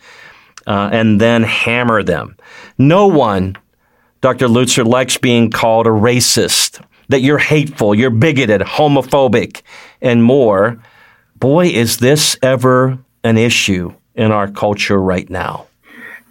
uh, 0.67 0.91
and 0.93 1.21
then 1.21 1.43
hammer 1.43 2.03
them. 2.03 2.37
No 2.77 3.07
one, 3.07 3.57
Dr. 4.21 4.49
Lutzer, 4.49 4.85
likes 4.85 5.17
being 5.17 5.51
called 5.51 5.87
a 5.87 5.91
racist, 5.91 6.85
that 7.09 7.21
you're 7.21 7.39
hateful, 7.39 7.95
you're 7.95 8.11
bigoted, 8.11 8.61
homophobic, 8.61 9.63
and 10.01 10.23
more. 10.23 10.83
Boy, 11.37 11.67
is 11.67 11.99
this 11.99 12.37
ever 12.43 12.99
an 13.25 13.39
issue 13.39 13.95
in 14.15 14.33
our 14.33 14.49
culture 14.49 15.01
right 15.01 15.29
now. 15.31 15.67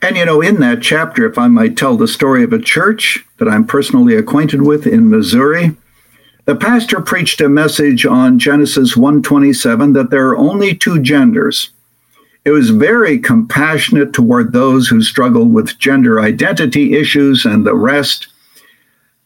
And 0.01 0.15
you 0.15 0.25
know, 0.25 0.41
in 0.41 0.59
that 0.61 0.81
chapter, 0.81 1.25
if 1.25 1.37
I 1.37 1.47
might 1.47 1.75
tell 1.75 1.97
the 1.97 2.07
story 2.07 2.43
of 2.43 2.53
a 2.53 2.59
church 2.59 3.25
that 3.37 3.49
I'm 3.49 3.65
personally 3.65 4.15
acquainted 4.15 4.61
with 4.61 4.87
in 4.87 5.09
Missouri, 5.09 5.75
the 6.49 6.55
pastor 6.55 6.99
preached 6.99 7.41
a 7.41 7.47
message 7.47 8.07
on 8.07 8.39
Genesis 8.39 8.95
1:27 8.95 9.93
that 9.93 10.09
there 10.09 10.29
are 10.29 10.35
only 10.35 10.73
two 10.73 10.99
genders. 10.99 11.69
It 12.43 12.49
was 12.49 12.71
very 12.71 13.19
compassionate 13.19 14.13
toward 14.13 14.51
those 14.51 14.87
who 14.87 15.03
struggle 15.03 15.45
with 15.45 15.77
gender 15.77 16.19
identity 16.19 16.95
issues 16.95 17.45
and 17.45 17.67
the 17.67 17.75
rest. 17.75 18.29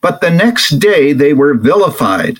But 0.01 0.19
the 0.19 0.31
next 0.31 0.79
day 0.79 1.13
they 1.13 1.31
were 1.31 1.53
vilified. 1.53 2.39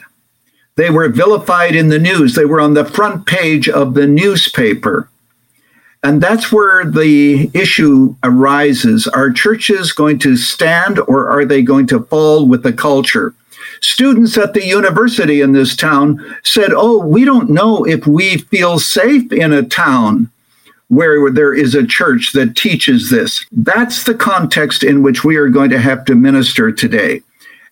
They 0.75 0.89
were 0.89 1.07
vilified 1.07 1.75
in 1.75 1.87
the 1.87 1.97
news. 1.97 2.35
They 2.35 2.43
were 2.43 2.59
on 2.59 2.73
the 2.73 2.83
front 2.83 3.25
page 3.25 3.69
of 3.69 3.93
the 3.93 4.05
newspaper. 4.05 5.07
And 6.03 6.19
that's 6.19 6.51
where 6.51 6.83
the 6.83 7.49
issue 7.53 8.17
arises. 8.21 9.07
Are 9.07 9.31
churches 9.31 9.93
going 9.93 10.19
to 10.19 10.35
stand 10.35 10.99
or 11.07 11.29
are 11.29 11.45
they 11.45 11.61
going 11.61 11.87
to 11.87 12.03
fall 12.03 12.45
with 12.45 12.63
the 12.63 12.73
culture? 12.73 13.33
Students 13.83 14.37
at 14.37 14.53
the 14.53 14.65
university 14.65 15.41
in 15.41 15.51
this 15.51 15.75
town 15.75 16.23
said, 16.43 16.71
Oh, 16.71 16.99
we 16.99 17.25
don't 17.25 17.49
know 17.49 17.83
if 17.83 18.07
we 18.07 18.37
feel 18.37 18.79
safe 18.79 19.29
in 19.33 19.51
a 19.51 19.61
town 19.61 20.31
where 20.87 21.29
there 21.29 21.53
is 21.53 21.75
a 21.75 21.85
church 21.85 22.31
that 22.31 22.55
teaches 22.55 23.09
this. 23.09 23.45
That's 23.51 24.05
the 24.05 24.15
context 24.15 24.85
in 24.85 25.03
which 25.03 25.25
we 25.25 25.35
are 25.35 25.49
going 25.49 25.69
to 25.71 25.79
have 25.79 26.05
to 26.05 26.15
minister 26.15 26.71
today. 26.71 27.23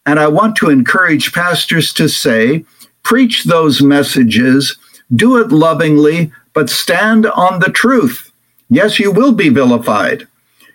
And 0.06 0.20
I 0.20 0.28
want 0.28 0.58
to 0.58 0.70
encourage 0.70 1.32
pastors 1.32 1.94
to 1.94 2.10
say, 2.10 2.66
preach 3.04 3.46
those 3.46 3.82
messages, 3.82 4.78
do 5.16 5.38
it 5.38 5.54
lovingly, 5.54 6.34
but 6.54 6.70
stand 6.70 7.26
on 7.26 7.60
the 7.60 7.72
truth. 7.72 8.34
Yes, 8.70 9.00
you 9.00 9.14
will 9.14 9.32
be 9.32 9.48
vilified. 9.48 10.28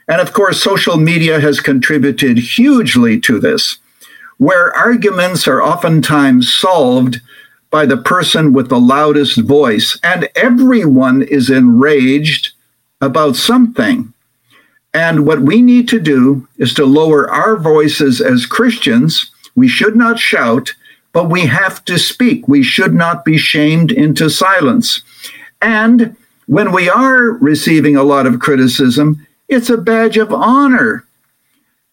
And 0.08 0.20
of 0.20 0.32
course, 0.32 0.62
social 0.62 0.96
media 0.96 1.40
has 1.40 1.60
contributed 1.60 2.38
hugely 2.38 3.20
to 3.20 3.38
this, 3.38 3.76
where 4.38 4.74
arguments 4.74 5.48
are 5.48 5.62
oftentimes 5.62 6.52
solved 6.52 7.20
by 7.70 7.86
the 7.86 7.96
person 7.96 8.52
with 8.52 8.68
the 8.68 8.80
loudest 8.80 9.40
voice, 9.40 9.98
and 10.02 10.28
everyone 10.34 11.22
is 11.22 11.50
enraged 11.50 12.52
about 13.00 13.36
something. 13.36 14.12
And 14.94 15.26
what 15.26 15.42
we 15.42 15.60
need 15.60 15.88
to 15.88 16.00
do 16.00 16.48
is 16.56 16.72
to 16.74 16.86
lower 16.86 17.30
our 17.30 17.56
voices 17.56 18.20
as 18.20 18.46
Christians. 18.46 19.30
We 19.54 19.68
should 19.68 19.96
not 19.96 20.18
shout, 20.18 20.72
but 21.12 21.28
we 21.28 21.46
have 21.46 21.84
to 21.86 21.98
speak. 21.98 22.48
We 22.48 22.62
should 22.62 22.94
not 22.94 23.24
be 23.24 23.36
shamed 23.36 23.90
into 23.90 24.30
silence. 24.30 25.02
And 25.60 26.16
when 26.46 26.72
we 26.72 26.88
are 26.88 27.32
receiving 27.32 27.96
a 27.96 28.04
lot 28.04 28.26
of 28.26 28.40
criticism, 28.40 29.26
it's 29.48 29.70
a 29.70 29.76
badge 29.76 30.16
of 30.16 30.32
honor. 30.32 31.04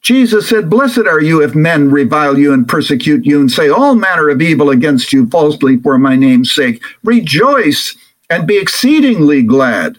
Jesus 0.04 0.50
said, 0.50 0.70
Blessed 0.70 1.08
are 1.08 1.22
you 1.22 1.42
if 1.42 1.56
men 1.56 1.89
revile 1.89 2.38
you 2.38 2.54
and 2.54 2.68
persecute 2.68 3.26
you 3.26 3.39
and 3.39 3.50
say 3.50 3.70
all 3.70 3.96
manner 3.96 4.30
of 4.30 4.42
evil 4.42 4.70
against 4.70 5.13
you 5.13 5.30
falsely 5.30 5.78
for 5.78 5.98
my 5.98 6.18
name's 6.18 6.54
sake. 6.54 6.84
Rejoice 7.04 7.96
and 8.30 8.46
be 8.46 8.58
exceedingly 8.58 9.42
glad. 9.42 9.98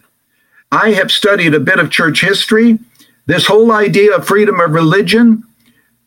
I 0.70 0.90
have 0.90 1.10
studied 1.10 1.54
a 1.54 1.60
bit 1.60 1.78
of 1.78 1.90
church 1.90 2.20
history. 2.20 2.78
This 3.26 3.46
whole 3.46 3.72
idea 3.72 4.14
of 4.14 4.26
freedom 4.26 4.60
of 4.60 4.72
religion 4.72 5.42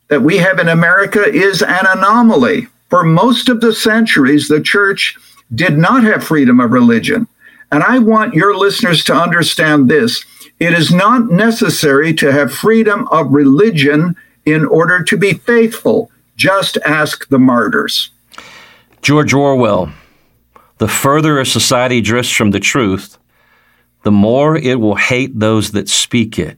that 0.10 0.22
we 0.22 0.38
have 0.38 0.60
in 0.60 0.68
America 0.68 1.24
is 1.24 1.64
an 1.64 1.86
anomaly. 1.88 2.68
For 2.90 3.04
most 3.04 3.50
of 3.50 3.62
the 3.62 3.74
centuries, 3.74 4.48
the 4.48 4.62
church 4.62 5.18
did 5.54 5.78
not 5.78 6.04
have 6.04 6.24
freedom 6.24 6.60
of 6.60 6.72
religion. 6.72 7.28
And 7.72 7.84
I 7.84 7.98
want 8.00 8.36
your 8.36 8.56
listeners 8.56 9.04
to 9.06 9.16
understand 9.16 9.90
this. 9.90 10.24
It 10.60 10.74
is 10.74 10.92
not 10.92 11.30
necessary 11.30 12.14
to 12.16 12.32
have 12.32 12.52
freedom 12.52 13.08
of 13.10 13.32
religion 13.32 14.16
in 14.46 14.66
order 14.66 15.04
to 15.04 15.18
be 15.18 15.34
faithful. 15.34 16.10
Just 16.36 16.78
ask 16.86 17.28
the 17.30 17.40
martyrs. 17.40 18.10
George 19.02 19.34
Orwell 19.34 19.92
The 20.80 20.88
further 20.88 21.40
a 21.40 21.46
society 21.46 22.02
drifts 22.02 22.32
from 22.32 22.52
the 22.52 22.60
truth, 22.60 23.18
the 24.04 24.12
more 24.12 24.58
it 24.58 24.80
will 24.80 24.96
hate 24.96 25.40
those 25.40 25.72
that 25.72 25.90
speak 25.90 26.40
it. 26.40 26.58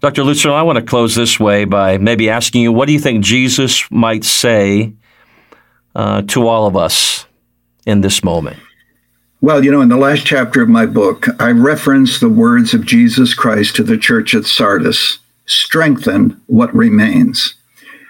Dr. 0.00 0.22
Lutzer, 0.22 0.52
I 0.52 0.62
want 0.62 0.76
to 0.76 0.84
close 0.84 1.14
this 1.14 1.40
way 1.40 1.64
by 1.64 1.98
maybe 1.98 2.30
asking 2.30 2.62
you 2.62 2.72
what 2.72 2.86
do 2.86 2.92
you 2.92 3.00
think 3.00 3.24
Jesus 3.24 3.88
might 3.90 4.24
say 4.24 4.92
uh, 5.94 6.22
to 6.22 6.46
all 6.46 6.66
of 6.66 6.76
us 6.76 7.26
in 7.86 8.00
this 8.00 8.22
moment? 8.22 8.58
Well, 9.40 9.64
you 9.64 9.70
know, 9.70 9.82
in 9.82 9.88
the 9.88 9.96
last 9.96 10.26
chapter 10.26 10.62
of 10.62 10.68
my 10.68 10.84
book, 10.84 11.28
I 11.40 11.52
reference 11.52 12.18
the 12.18 12.28
words 12.28 12.74
of 12.74 12.84
Jesus 12.84 13.34
Christ 13.34 13.76
to 13.76 13.84
the 13.84 13.96
church 13.96 14.34
at 14.34 14.46
Sardis 14.46 15.20
strengthen 15.46 16.40
what 16.46 16.74
remains. 16.74 17.54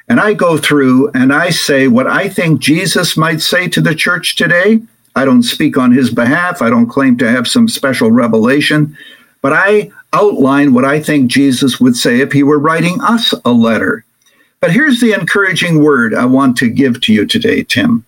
And 0.08 0.20
I 0.20 0.32
go 0.32 0.56
through 0.56 1.10
and 1.10 1.30
I 1.30 1.50
say 1.50 1.86
what 1.86 2.06
I 2.06 2.30
think 2.30 2.60
Jesus 2.60 3.14
might 3.14 3.42
say 3.42 3.68
to 3.68 3.82
the 3.82 3.94
church 3.94 4.36
today. 4.36 4.80
I 5.14 5.26
don't 5.26 5.42
speak 5.42 5.76
on 5.76 5.92
his 5.92 6.10
behalf, 6.10 6.62
I 6.62 6.70
don't 6.70 6.88
claim 6.88 7.18
to 7.18 7.30
have 7.30 7.46
some 7.46 7.68
special 7.68 8.10
revelation, 8.10 8.96
but 9.42 9.52
I 9.52 9.90
outline 10.14 10.72
what 10.72 10.86
I 10.86 10.98
think 10.98 11.30
Jesus 11.30 11.78
would 11.78 11.96
say 11.96 12.20
if 12.20 12.32
he 12.32 12.42
were 12.42 12.58
writing 12.58 13.02
us 13.02 13.34
a 13.44 13.52
letter. 13.52 14.02
But 14.60 14.72
here's 14.72 15.00
the 15.00 15.12
encouraging 15.12 15.82
word 15.82 16.14
I 16.14 16.24
want 16.24 16.56
to 16.58 16.70
give 16.70 17.02
to 17.02 17.12
you 17.12 17.26
today, 17.26 17.64
Tim. 17.64 18.06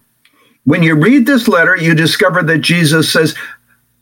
When 0.64 0.82
you 0.82 0.94
read 0.94 1.26
this 1.26 1.48
letter, 1.48 1.76
you 1.76 1.94
discover 1.94 2.42
that 2.42 2.58
Jesus 2.58 3.12
says, 3.12 3.34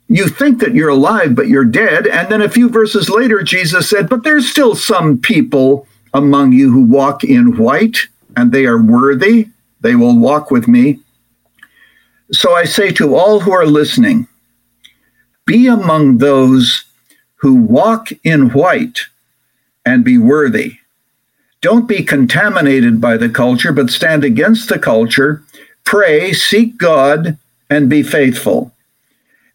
You 0.09 0.29
think 0.29 0.61
that 0.61 0.75
you're 0.75 0.89
alive, 0.89 1.35
but 1.35 1.49
you're 1.49 1.65
dead. 1.65 2.07
And 2.07 2.29
then 2.29 2.43
a 2.43 2.49
few 2.49 2.69
verses 2.69 3.09
later, 3.09 3.43
Jesus 3.43 3.89
said, 3.89 4.09
But 4.09 4.25
there's 4.25 4.49
still 4.49 4.75
some 4.75 5.19
people 5.19 5.87
among 6.13 6.53
you 6.53 6.73
who 6.73 6.83
walk 6.83 7.25
in 7.25 7.57
white, 7.57 7.99
and 8.37 8.53
they 8.53 8.67
are 8.67 8.81
worthy. 8.81 9.49
They 9.81 9.95
will 9.95 10.19
walk 10.19 10.51
with 10.51 10.67
me. 10.67 11.01
So 12.33 12.55
I 12.55 12.65
say 12.65 12.91
to 12.93 13.15
all 13.15 13.41
who 13.41 13.53
are 13.53 13.67
listening, 13.67 14.27
be 15.47 15.67
among 15.67 16.19
those 16.19 16.85
who 17.37 17.55
walk 17.55 18.09
in 18.23 18.51
white 18.51 19.07
and 19.87 20.05
be 20.05 20.19
worthy. 20.19 20.79
Don't 21.63 21.89
be 21.89 22.05
contaminated 22.05 23.01
by 23.01 23.17
the 23.17 23.31
culture, 23.31 23.73
but 23.73 23.89
stand 23.89 24.25
against 24.25 24.69
the 24.69 24.79
culture. 24.79 25.43
Pray, 25.89 26.35
seek 26.35 26.77
God, 26.77 27.39
and 27.71 27.89
be 27.89 28.03
faithful. 28.03 28.75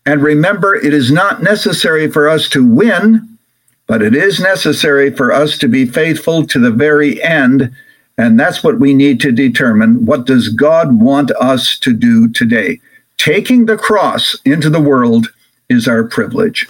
And 0.03 0.23
remember, 0.23 0.73
it 0.73 0.91
is 0.91 1.11
not 1.11 1.43
necessary 1.43 2.09
for 2.09 2.27
us 2.27 2.49
to 2.49 2.65
win, 2.65 3.37
but 3.85 4.01
it 4.01 4.15
is 4.15 4.39
necessary 4.39 5.11
for 5.11 5.31
us 5.31 5.59
to 5.59 5.67
be 5.67 5.85
faithful 5.85 6.47
to 6.47 6.57
the 6.57 6.71
very 6.71 7.21
end. 7.21 7.71
And 8.17 8.39
that's 8.39 8.63
what 8.63 8.79
we 8.79 8.95
need 8.95 9.19
to 9.19 9.31
determine. 9.31 10.07
What 10.07 10.25
does 10.25 10.49
God 10.49 10.99
want 10.99 11.29
us 11.39 11.77
to 11.81 11.93
do 11.93 12.27
today? 12.29 12.79
Taking 13.17 13.67
the 13.67 13.77
cross 13.77 14.35
into 14.43 14.71
the 14.71 14.81
world 14.81 15.27
is 15.69 15.87
our 15.87 16.03
privilege. 16.03 16.67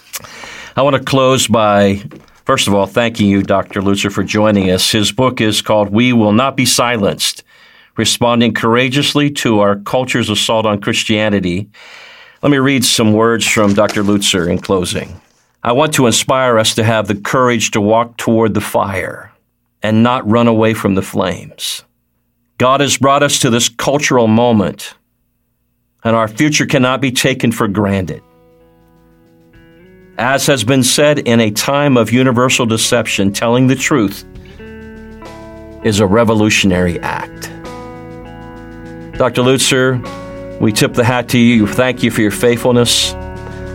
I 0.76 0.82
want 0.82 0.96
to 0.96 1.02
close 1.02 1.46
by 1.46 2.02
First 2.44 2.68
of 2.68 2.74
all, 2.74 2.84
thanking 2.84 3.30
you, 3.30 3.42
Dr. 3.42 3.80
Lutzer, 3.80 4.12
for 4.12 4.24
joining 4.24 4.70
us. 4.70 4.92
His 4.92 5.10
book 5.10 5.40
is 5.40 5.62
called 5.62 5.88
We 5.88 6.12
Will 6.12 6.32
Not 6.32 6.54
Be 6.54 6.66
Silenced 6.66 7.43
Responding 7.96 8.54
Courageously 8.54 9.30
to 9.30 9.60
Our 9.60 9.76
Culture's 9.76 10.28
Assault 10.28 10.66
on 10.66 10.80
Christianity. 10.80 11.68
Let 12.42 12.50
me 12.50 12.58
read 12.58 12.84
some 12.84 13.12
words 13.12 13.46
from 13.46 13.74
Dr. 13.74 14.02
Lutzer 14.02 14.50
in 14.50 14.58
closing. 14.58 15.20
I 15.62 15.72
want 15.72 15.94
to 15.94 16.06
inspire 16.06 16.58
us 16.58 16.74
to 16.74 16.84
have 16.84 17.06
the 17.06 17.14
courage 17.14 17.70
to 17.70 17.80
walk 17.80 18.16
toward 18.16 18.54
the 18.54 18.60
fire 18.60 19.32
and 19.82 20.02
not 20.02 20.28
run 20.28 20.48
away 20.48 20.74
from 20.74 20.94
the 20.94 21.02
flames. 21.02 21.84
God 22.58 22.80
has 22.80 22.98
brought 22.98 23.22
us 23.22 23.38
to 23.40 23.50
this 23.50 23.68
cultural 23.68 24.26
moment, 24.26 24.94
and 26.02 26.16
our 26.16 26.28
future 26.28 26.66
cannot 26.66 27.00
be 27.00 27.12
taken 27.12 27.52
for 27.52 27.68
granted. 27.68 28.22
As 30.18 30.46
has 30.46 30.64
been 30.64 30.82
said, 30.82 31.20
in 31.20 31.40
a 31.40 31.50
time 31.50 31.96
of 31.96 32.12
universal 32.12 32.66
deception, 32.66 33.32
telling 33.32 33.68
the 33.68 33.76
truth 33.76 34.24
is 35.84 36.00
a 36.00 36.06
revolutionary 36.06 36.98
act. 37.00 37.53
Dr. 39.16 39.42
Lutzer, 39.42 40.00
we 40.60 40.72
tip 40.72 40.94
the 40.94 41.04
hat 41.04 41.28
to 41.30 41.38
you. 41.38 41.66
Thank 41.66 42.02
you 42.02 42.10
for 42.10 42.20
your 42.20 42.30
faithfulness. 42.30 43.14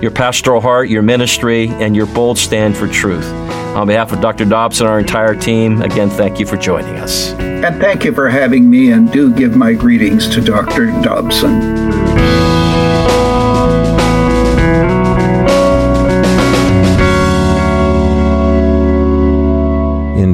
your 0.01 0.11
pastoral 0.11 0.61
heart, 0.61 0.87
your 0.87 1.01
ministry, 1.01 1.67
and 1.67 1.93
your 1.93 2.05
bold 2.05 2.37
stand 2.37 2.77
for 2.77 2.87
truth. 2.87 3.25
On 3.75 3.85
behalf 3.85 4.13
of 4.13 4.21
Dr. 4.21 4.45
Dobson 4.45 4.85
and 4.85 4.93
our 4.93 4.99
entire 4.99 5.35
team, 5.35 5.81
again, 5.81 6.09
thank 6.09 6.39
you 6.39 6.45
for 6.45 6.55
joining 6.55 6.95
us. 6.95 7.31
And 7.33 7.81
thank 7.81 8.05
you 8.05 8.13
for 8.13 8.29
having 8.29 8.69
me, 8.69 8.91
and 8.93 9.11
do 9.11 9.33
give 9.33 9.57
my 9.57 9.73
greetings 9.73 10.29
to 10.29 10.41
Dr. 10.41 10.85
Dobson. 11.01 11.98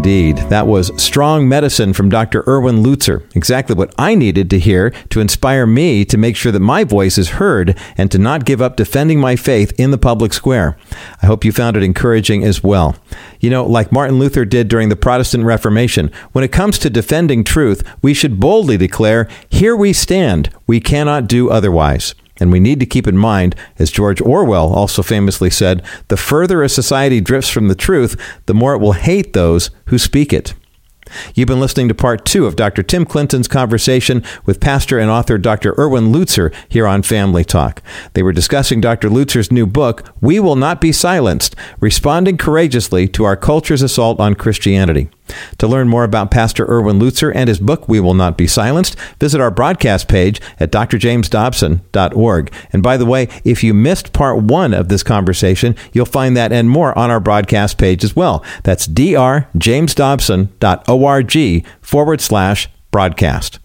Indeed. 0.05 0.37
That 0.49 0.67
was 0.67 0.91
Strong 1.01 1.49
Medicine 1.49 1.91
from 1.91 2.09
Dr. 2.09 2.43
Erwin 2.47 2.83
Lutzer. 2.83 3.23
Exactly 3.35 3.75
what 3.75 3.91
I 3.97 4.13
needed 4.13 4.51
to 4.51 4.59
hear 4.59 4.91
to 5.09 5.19
inspire 5.19 5.65
me 5.65 6.05
to 6.05 6.15
make 6.15 6.35
sure 6.35 6.51
that 6.51 6.59
my 6.59 6.83
voice 6.83 7.17
is 7.17 7.41
heard 7.41 7.75
and 7.97 8.11
to 8.11 8.19
not 8.19 8.45
give 8.45 8.61
up 8.61 8.75
defending 8.75 9.19
my 9.19 9.35
faith 9.35 9.73
in 9.79 9.89
the 9.89 9.97
public 9.97 10.31
square. 10.31 10.77
I 11.23 11.25
hope 11.25 11.43
you 11.43 11.51
found 11.51 11.75
it 11.75 11.81
encouraging 11.81 12.43
as 12.43 12.63
well. 12.63 12.95
You 13.39 13.49
know, 13.49 13.65
like 13.65 13.91
Martin 13.91 14.19
Luther 14.19 14.45
did 14.45 14.67
during 14.67 14.89
the 14.89 14.95
Protestant 14.95 15.43
Reformation, 15.43 16.11
when 16.33 16.43
it 16.43 16.51
comes 16.51 16.77
to 16.79 16.91
defending 16.91 17.43
truth, 17.43 17.81
we 18.03 18.13
should 18.13 18.39
boldly 18.39 18.77
declare, 18.77 19.27
Here 19.49 19.75
we 19.75 19.91
stand. 19.91 20.51
We 20.67 20.79
cannot 20.79 21.25
do 21.25 21.49
otherwise. 21.49 22.13
And 22.39 22.51
we 22.51 22.59
need 22.59 22.79
to 22.81 22.85
keep 22.85 23.07
in 23.07 23.17
mind, 23.17 23.55
as 23.79 23.91
George 23.91 24.21
Orwell 24.21 24.73
also 24.73 25.01
famously 25.01 25.49
said, 25.49 25.81
the 26.09 26.17
further 26.17 26.63
a 26.63 26.69
society 26.69 27.21
drifts 27.21 27.49
from 27.49 27.67
the 27.67 27.75
truth, 27.75 28.19
the 28.45 28.53
more 28.53 28.73
it 28.73 28.79
will 28.79 28.93
hate 28.93 29.33
those 29.33 29.69
who 29.85 29.97
speak 29.97 30.33
it. 30.33 30.53
You've 31.33 31.47
been 31.47 31.59
listening 31.59 31.87
to 31.87 31.95
part 31.95 32.25
two 32.25 32.45
of 32.45 32.55
Dr. 32.55 32.83
Tim 32.83 33.05
Clinton's 33.05 33.47
conversation 33.47 34.23
with 34.45 34.59
pastor 34.59 34.97
and 34.99 35.09
author 35.09 35.37
Dr. 35.37 35.75
Erwin 35.77 36.11
Lutzer 36.11 36.53
here 36.67 36.87
on 36.87 37.03
Family 37.03 37.43
Talk. 37.43 37.81
They 38.13 38.23
were 38.23 38.33
discussing 38.33 38.81
Dr. 38.81 39.09
Lutzer's 39.09 39.51
new 39.51 39.67
book, 39.67 40.11
We 40.19 40.39
Will 40.39 40.55
Not 40.55 40.81
Be 40.81 40.91
Silenced 40.91 41.55
Responding 41.79 42.37
Courageously 42.37 43.07
to 43.09 43.23
Our 43.23 43.37
Culture's 43.37 43.81
Assault 43.83 44.19
on 44.19 44.35
Christianity. 44.35 45.09
To 45.57 45.67
learn 45.67 45.87
more 45.87 46.03
about 46.03 46.31
Pastor 46.31 46.65
Erwin 46.69 46.99
Lutzer 46.99 47.31
and 47.33 47.47
his 47.47 47.59
book, 47.59 47.87
We 47.87 47.99
Will 47.99 48.13
Not 48.13 48.37
Be 48.37 48.47
Silenced, 48.47 48.95
visit 49.19 49.41
our 49.41 49.51
broadcast 49.51 50.07
page 50.07 50.41
at 50.59 50.71
drjamesdobson.org. 50.71 52.53
And 52.71 52.83
by 52.83 52.97
the 52.97 53.05
way, 53.05 53.27
if 53.43 53.63
you 53.63 53.73
missed 53.73 54.13
part 54.13 54.43
one 54.43 54.73
of 54.73 54.89
this 54.89 55.03
conversation, 55.03 55.75
you'll 55.93 56.05
find 56.05 56.37
that 56.37 56.51
and 56.51 56.69
more 56.69 56.97
on 56.97 57.09
our 57.09 57.19
broadcast 57.19 57.77
page 57.77 58.03
as 58.03 58.15
well. 58.15 58.43
That's 58.63 58.87
drjamesdobson.org 58.87 61.67
forward 61.81 62.21
slash 62.21 62.69
broadcast. 62.91 63.59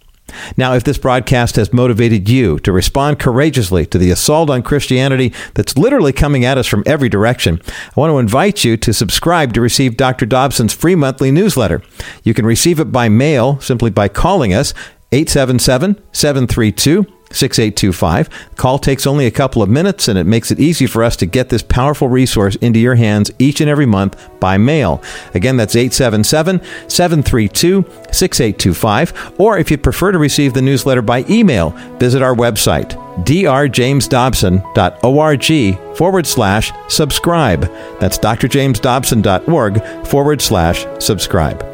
Now, 0.56 0.74
if 0.74 0.84
this 0.84 0.98
broadcast 0.98 1.56
has 1.56 1.72
motivated 1.72 2.28
you 2.28 2.58
to 2.60 2.72
respond 2.72 3.18
courageously 3.18 3.86
to 3.86 3.98
the 3.98 4.10
assault 4.10 4.50
on 4.50 4.62
Christianity 4.62 5.32
that's 5.54 5.76
literally 5.76 6.12
coming 6.12 6.44
at 6.44 6.58
us 6.58 6.66
from 6.66 6.82
every 6.86 7.08
direction, 7.08 7.60
I 7.68 8.00
want 8.00 8.10
to 8.10 8.18
invite 8.18 8.64
you 8.64 8.76
to 8.76 8.92
subscribe 8.92 9.52
to 9.54 9.60
receive 9.60 9.96
Dr. 9.96 10.26
Dobson's 10.26 10.72
free 10.72 10.94
monthly 10.94 11.30
newsletter. 11.30 11.82
You 12.22 12.34
can 12.34 12.46
receive 12.46 12.80
it 12.80 12.92
by 12.92 13.08
mail 13.08 13.60
simply 13.60 13.90
by 13.90 14.08
calling 14.08 14.52
us 14.54 14.74
877 15.12 16.00
732 16.12 17.06
6825. 17.30 18.28
Call 18.56 18.78
takes 18.78 19.06
only 19.06 19.26
a 19.26 19.30
couple 19.30 19.62
of 19.62 19.68
minutes 19.68 20.08
and 20.08 20.18
it 20.18 20.24
makes 20.24 20.50
it 20.50 20.58
easy 20.58 20.86
for 20.86 21.04
us 21.04 21.16
to 21.16 21.26
get 21.26 21.48
this 21.48 21.62
powerful 21.62 22.08
resource 22.08 22.56
into 22.56 22.78
your 22.78 22.96
hands 22.96 23.30
each 23.38 23.60
and 23.60 23.70
every 23.70 23.86
month 23.86 24.20
by 24.40 24.58
mail. 24.58 25.02
Again, 25.34 25.56
that's 25.56 25.76
877 25.76 26.60
732 26.88 27.84
6825. 28.12 29.34
Or 29.38 29.58
if 29.58 29.70
you 29.70 29.78
prefer 29.78 30.12
to 30.12 30.18
receive 30.18 30.54
the 30.54 30.62
newsletter 30.62 31.02
by 31.02 31.24
email, 31.28 31.70
visit 31.98 32.22
our 32.22 32.34
website 32.34 32.96
drjamesdobson.org 33.24 35.96
forward 35.96 36.26
slash 36.26 36.72
subscribe. 36.88 37.62
That's 38.00 38.18
drjamesdobson.org 38.18 40.06
forward 40.06 40.40
slash 40.40 40.86
subscribe. 40.98 41.69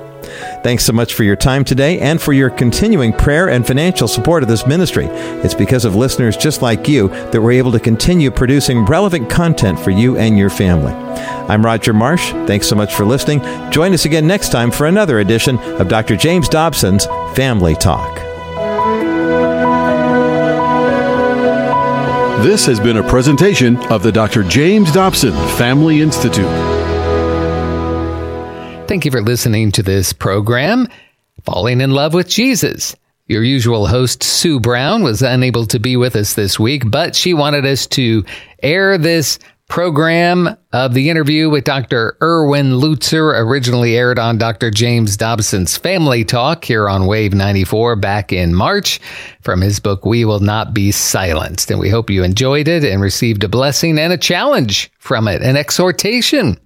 Thanks 0.62 0.84
so 0.84 0.92
much 0.92 1.14
for 1.14 1.24
your 1.24 1.36
time 1.36 1.64
today 1.64 1.98
and 2.00 2.20
for 2.20 2.32
your 2.32 2.50
continuing 2.50 3.12
prayer 3.12 3.48
and 3.48 3.66
financial 3.66 4.08
support 4.08 4.42
of 4.42 4.48
this 4.48 4.66
ministry. 4.66 5.06
It's 5.06 5.54
because 5.54 5.84
of 5.84 5.94
listeners 5.94 6.36
just 6.36 6.62
like 6.62 6.88
you 6.88 7.08
that 7.08 7.40
we're 7.40 7.52
able 7.52 7.72
to 7.72 7.80
continue 7.80 8.30
producing 8.30 8.84
relevant 8.84 9.30
content 9.30 9.78
for 9.78 9.90
you 9.90 10.16
and 10.16 10.36
your 10.36 10.50
family. 10.50 10.92
I'm 10.92 11.64
Roger 11.64 11.92
Marsh. 11.92 12.32
Thanks 12.46 12.66
so 12.66 12.76
much 12.76 12.94
for 12.94 13.04
listening. 13.04 13.40
Join 13.70 13.92
us 13.92 14.04
again 14.04 14.26
next 14.26 14.50
time 14.50 14.70
for 14.70 14.86
another 14.86 15.20
edition 15.20 15.58
of 15.58 15.88
Dr. 15.88 16.16
James 16.16 16.48
Dobson's 16.48 17.06
Family 17.34 17.74
Talk. 17.76 18.16
This 22.42 22.66
has 22.66 22.78
been 22.78 22.98
a 22.98 23.08
presentation 23.08 23.76
of 23.90 24.02
the 24.02 24.12
Dr. 24.12 24.42
James 24.42 24.92
Dobson 24.92 25.32
Family 25.56 26.00
Institute. 26.00 26.75
Thank 28.86 29.04
you 29.04 29.10
for 29.10 29.20
listening 29.20 29.72
to 29.72 29.82
this 29.82 30.12
program, 30.12 30.86
Falling 31.42 31.80
in 31.80 31.90
Love 31.90 32.14
with 32.14 32.28
Jesus. 32.28 32.94
Your 33.26 33.42
usual 33.42 33.88
host, 33.88 34.22
Sue 34.22 34.60
Brown, 34.60 35.02
was 35.02 35.22
unable 35.22 35.66
to 35.66 35.80
be 35.80 35.96
with 35.96 36.14
us 36.14 36.34
this 36.34 36.60
week, 36.60 36.88
but 36.88 37.16
she 37.16 37.34
wanted 37.34 37.66
us 37.66 37.88
to 37.88 38.24
air 38.62 38.96
this 38.96 39.40
program 39.68 40.56
of 40.72 40.94
the 40.94 41.10
interview 41.10 41.50
with 41.50 41.64
Dr. 41.64 42.16
Erwin 42.22 42.74
Lutzer, 42.74 43.36
originally 43.36 43.96
aired 43.96 44.20
on 44.20 44.38
Dr. 44.38 44.70
James 44.70 45.16
Dobson's 45.16 45.76
Family 45.76 46.24
Talk 46.24 46.64
here 46.64 46.88
on 46.88 47.06
Wave 47.06 47.34
94 47.34 47.96
back 47.96 48.32
in 48.32 48.54
March 48.54 49.00
from 49.42 49.62
his 49.62 49.80
book, 49.80 50.06
We 50.06 50.24
Will 50.24 50.38
Not 50.38 50.72
Be 50.72 50.92
Silenced. 50.92 51.72
And 51.72 51.80
we 51.80 51.90
hope 51.90 52.08
you 52.08 52.22
enjoyed 52.22 52.68
it 52.68 52.84
and 52.84 53.02
received 53.02 53.42
a 53.42 53.48
blessing 53.48 53.98
and 53.98 54.12
a 54.12 54.18
challenge 54.18 54.92
from 55.00 55.26
it, 55.26 55.42
an 55.42 55.56
exhortation. 55.56 56.56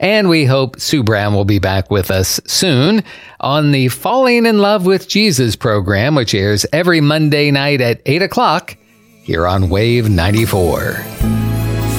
And 0.00 0.28
we 0.28 0.44
hope 0.44 0.78
Sue 0.80 1.02
Brown 1.02 1.34
will 1.34 1.44
be 1.44 1.58
back 1.58 1.90
with 1.90 2.10
us 2.10 2.40
soon 2.46 3.02
on 3.40 3.72
the 3.72 3.88
Falling 3.88 4.46
in 4.46 4.58
Love 4.58 4.86
with 4.86 5.08
Jesus 5.08 5.56
program, 5.56 6.14
which 6.14 6.34
airs 6.34 6.64
every 6.72 7.00
Monday 7.00 7.50
night 7.50 7.80
at 7.80 8.00
8 8.06 8.22
o'clock 8.22 8.76
here 9.22 9.46
on 9.46 9.70
Wave 9.70 10.08
94. 10.08 10.94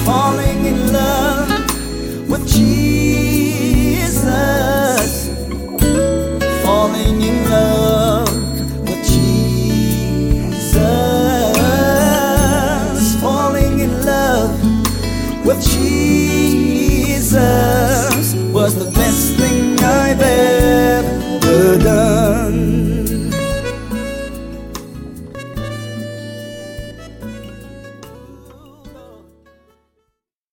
Falling 0.04 0.64
in 0.66 0.92
love 0.92 2.30
with 2.30 2.48
Jesus. 2.48 2.99